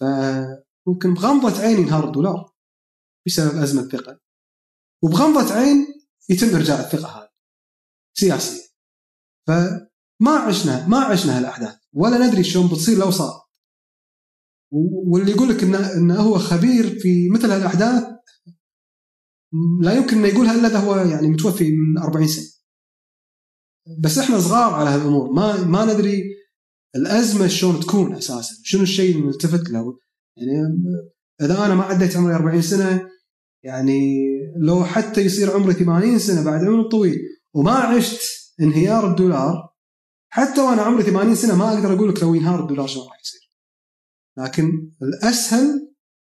[0.00, 2.52] فممكن بغمضة عين ينهار الدولار
[3.26, 4.20] بسبب أزمة ثقة
[5.02, 5.86] وبغمضة عين
[6.28, 7.28] يتم إرجاع الثقة هذه
[8.14, 8.66] سياسيا.
[9.46, 13.46] فما عشنا ما عشنا هالأحداث ولا ندري شلون بتصير لو صار.
[15.06, 18.15] واللي يقول لك إنه هو خبير في مثل هالأحداث
[19.80, 22.44] لا يمكن إنه يقولها إلا إذا هو يعني متوفي من 40 سنة.
[23.98, 26.22] بس إحنا صغار على هالامور ما ما ندري
[26.96, 29.98] الأزمة شلون تكون أساسا، شنو الشيء اللي نلتفت له؟
[30.36, 30.52] يعني
[31.42, 33.08] إذا أنا ما عديت عمري 40 سنة
[33.64, 34.26] يعني
[34.56, 37.18] لو حتى يصير عمري 80 سنة بعد عمر طويل
[37.54, 38.20] وما عشت
[38.60, 39.74] انهيار الدولار
[40.28, 43.52] حتى وأنا عمري 80 سنة ما أقدر أقول لك لو ينهار الدولار شلون راح يصير.
[44.38, 45.94] لكن الأسهل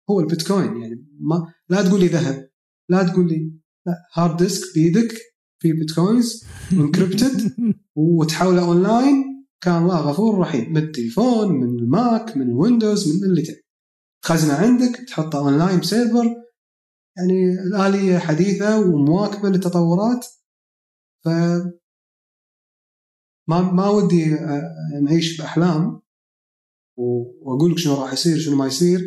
[0.09, 2.49] هو البيتكوين يعني ما لا تقول لي ذهب
[2.89, 3.51] لا تقول لي
[3.85, 5.13] لا hard disk بيدك
[5.61, 7.55] في bitcoins encrypted
[7.95, 10.69] وتحوله اونلاين كان الله غفور رحيم.
[10.73, 13.61] من التليفون من الماك من الويندوز من اللي تبي.
[14.23, 16.35] تخزنه عندك تحطه online ب server.
[17.17, 20.25] يعني الآلية حديثة ومواكبة للتطورات.
[21.25, 21.27] ف
[23.49, 26.01] ما ما ودي أ- نعيش بأحلام.
[26.97, 28.99] وأقول لك شنو راح يصير شنو ما يصير.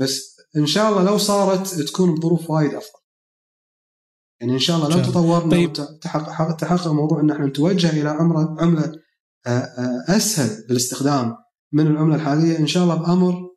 [0.00, 2.98] بس إن شاء الله لو صارت تكون بظروف وايد أفضل
[4.40, 5.02] يعني إن شاء الله لو.
[5.02, 5.70] تطورنا طيب.
[5.70, 8.92] وتحقق تحقق موضوع إن إحنا نتوجه إلى عمله عملة
[9.46, 11.36] آه، آه، أسهل بالاستخدام
[11.72, 13.50] من العملة الحالية إن شاء الله بأمر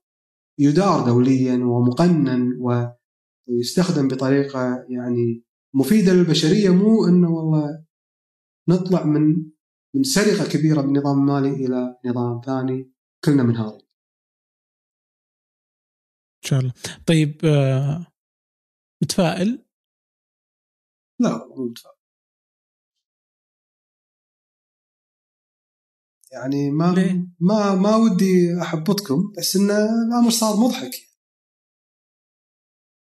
[0.60, 2.60] يدار دوليا ومقنن
[3.50, 5.44] ويستخدم بطريقة يعني
[5.74, 7.84] مفيدة للبشرية مو إنه والله
[8.70, 9.36] نطلع من
[9.96, 12.92] من سرقة كبيرة بالنظام المالي إلى نظام ثاني
[13.26, 13.89] كلنا منهارين.
[16.44, 16.74] إن شاء الله.
[17.08, 18.06] طيب آه،
[19.04, 19.66] متفائل؟
[21.20, 21.96] لا مو متفائل.
[26.32, 29.74] يعني ما ليه؟ ما ما ودي أحبطكم بس إنه
[30.08, 30.92] الأمر صار مضحك.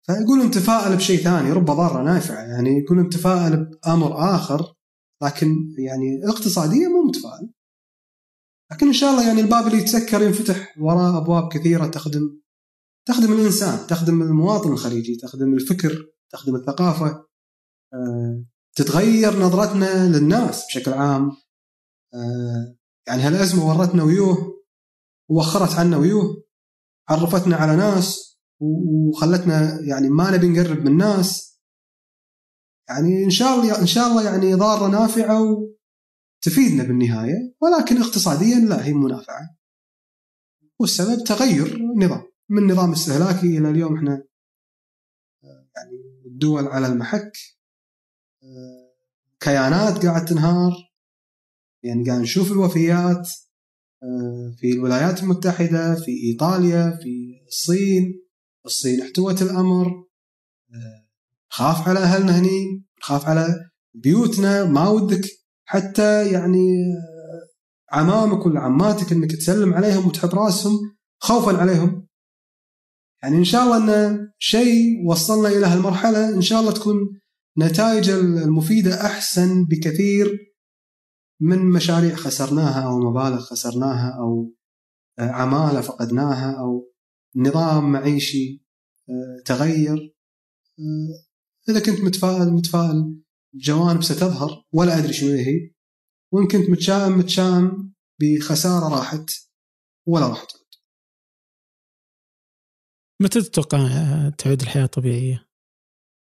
[0.06, 2.44] فيقول نتفائل بشيء ثاني رب ضارة نافعة.
[2.44, 4.76] يعني يقول نتفائل بأمر آخر
[5.24, 7.54] لكن يعني اقتصاديا مو متفائل.
[8.72, 12.45] لكن إن شاء الله يعني الباب اللي يتسكر ينفتح وراه أبواب كثيرة تخدم
[13.06, 17.26] تخدم الإنسان تخدم المواطن الخليجي تخدم الفكر تخدم الثقافة
[17.94, 18.46] آه،
[18.76, 21.32] تتغير نظرتنا للناس بشكل عام.
[22.14, 22.76] آه،
[23.08, 24.64] يعني هالأزمة ورتنا ويوه
[25.30, 26.44] ووخرت عنا ويوه
[27.10, 31.60] عرفتنا على ناس وخلتنا يعني ما نبي نقرب من الناس
[32.90, 38.86] يعني إن شاء الله إن شاء الله يعني ضارة نافعة وتفيدنا بالنهاية ولكن اقتصاديا لا
[38.86, 39.58] هي منافعه
[40.80, 44.24] والسبب تغير النظام من نظام استهلاكي إلى اليوم إحنا
[45.44, 47.38] يعني الدول على المحك
[48.44, 48.94] آه،
[49.40, 50.72] كيانات قاعد تنهار
[51.84, 53.30] يعني قاعد نشوف الوفيات
[54.04, 58.26] آه، في الولايات المتحدة في إيطاليا في الصين
[58.66, 59.88] الصين احتوت الأمر
[60.74, 61.08] آه،
[61.50, 65.26] خاف على أهلنا هني خاف على بيوتنا ما ودك
[65.66, 66.68] حتى يعني
[67.92, 72.05] عمامك ولا عماتك إنك تسلم عليهم وتحط رأسهم خوفا عليهم.
[73.26, 77.20] يعني إن شاء الله أن شيء وصلنا إلى هالمرحلة إن شاء الله تكون
[77.58, 80.54] نتائج المفيدة أحسن بكثير
[81.42, 84.54] من مشاريع خسرناها أو مبالغ خسرناها أو
[85.20, 86.92] آه، عمالة فقدناها أو
[87.36, 88.66] نظام معيشي
[89.10, 90.16] آه، تغير.
[90.80, 93.22] آه، إذا كنت متفائل متفائل
[93.56, 95.72] جوانب ستظهر ولا أدري شنو هي
[96.32, 99.32] وإن كنت متشائم متشائم بخسارة راحت
[100.08, 100.65] ولا راح تعود
[103.26, 105.48] متى تتوقع آه، تعود الحياة الطبيعية؟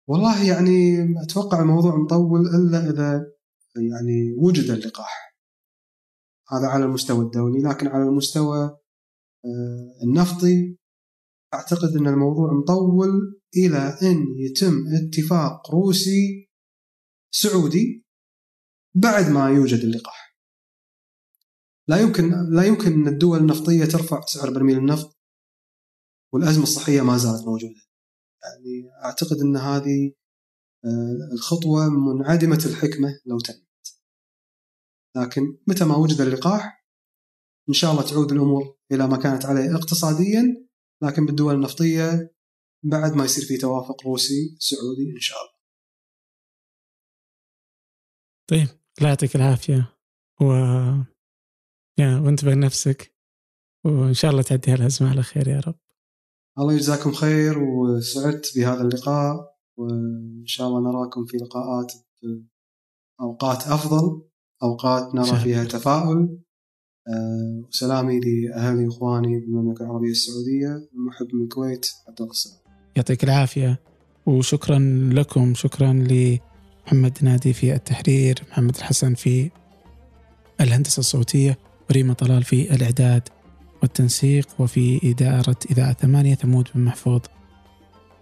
[0.07, 3.31] والله يعني أتوقع الموضوع مطول إلا إذا
[3.75, 5.35] يعني وجد اللقاح
[6.51, 8.57] هذا على المستوى الدولي لكن على المستوى
[9.45, 10.77] آه، النفطي
[11.53, 16.49] أعتقد إن الموضوع مطول إلى إن يتم اتفاق روسي
[17.31, 18.05] سعودي
[18.95, 20.37] بعد ما يوجد اللقاح
[21.87, 25.18] لا يمكن لا يمكن إن الدول النفطية ترفع سعر برميل النفط
[26.33, 27.81] والأزمة الصحية ما زالت موجودة.
[28.43, 30.13] يعني أعتقد إن هذه
[30.85, 33.69] آه، الخطوة منعدمة الحكمة لو تمت.
[35.17, 36.85] لكن متى ما وجد اللقاح
[37.69, 40.67] إن شاء الله تعود الأمور إلى ما كانت عليه اقتصاديا
[41.03, 42.35] لكن بالدول النفطية
[42.83, 45.59] بعد ما يصير في توافق روسي سعودي إن شاء الله.
[48.49, 49.95] طيب الله يعطيك العافية.
[50.41, 50.45] و
[51.99, 53.15] يا وانتبه لنفسك
[53.85, 55.79] وإن شاء الله تعدي هالازمه على خير يا رب.
[56.59, 61.93] الله يجزاكم خير وسعدت بهذا اللقاء وإن شاء الله نراكم في لقاءات
[63.21, 64.21] أوقات أفضل
[64.63, 65.39] أوقات نرى.
[65.39, 66.39] فيها تفاؤل.
[67.07, 72.57] آه، وسلامي لأهلي وإخواني بالمملكه العربية السعودية المحب من الكويت عبد الله السلام.
[72.95, 73.79] يعطيك العافية.
[74.25, 74.79] وشكرا
[75.13, 79.51] لكم شكرا لمحمد نادي في التحرير محمد الحسن في
[80.61, 81.57] الهندسة الصوتية
[81.89, 83.29] وريما طلال في الإعداد.
[83.81, 87.21] والتنسيق وفي إدارة إذاعة ثمانية ثمود بن محفوظ.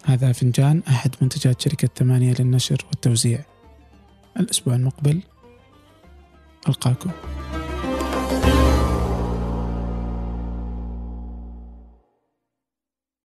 [0.05, 3.45] هذا فنجان أحد منتجات شركة ثمانية للنشر والتوزيع.
[4.39, 5.21] الأسبوع المقبل.
[6.67, 7.11] ألقاكم.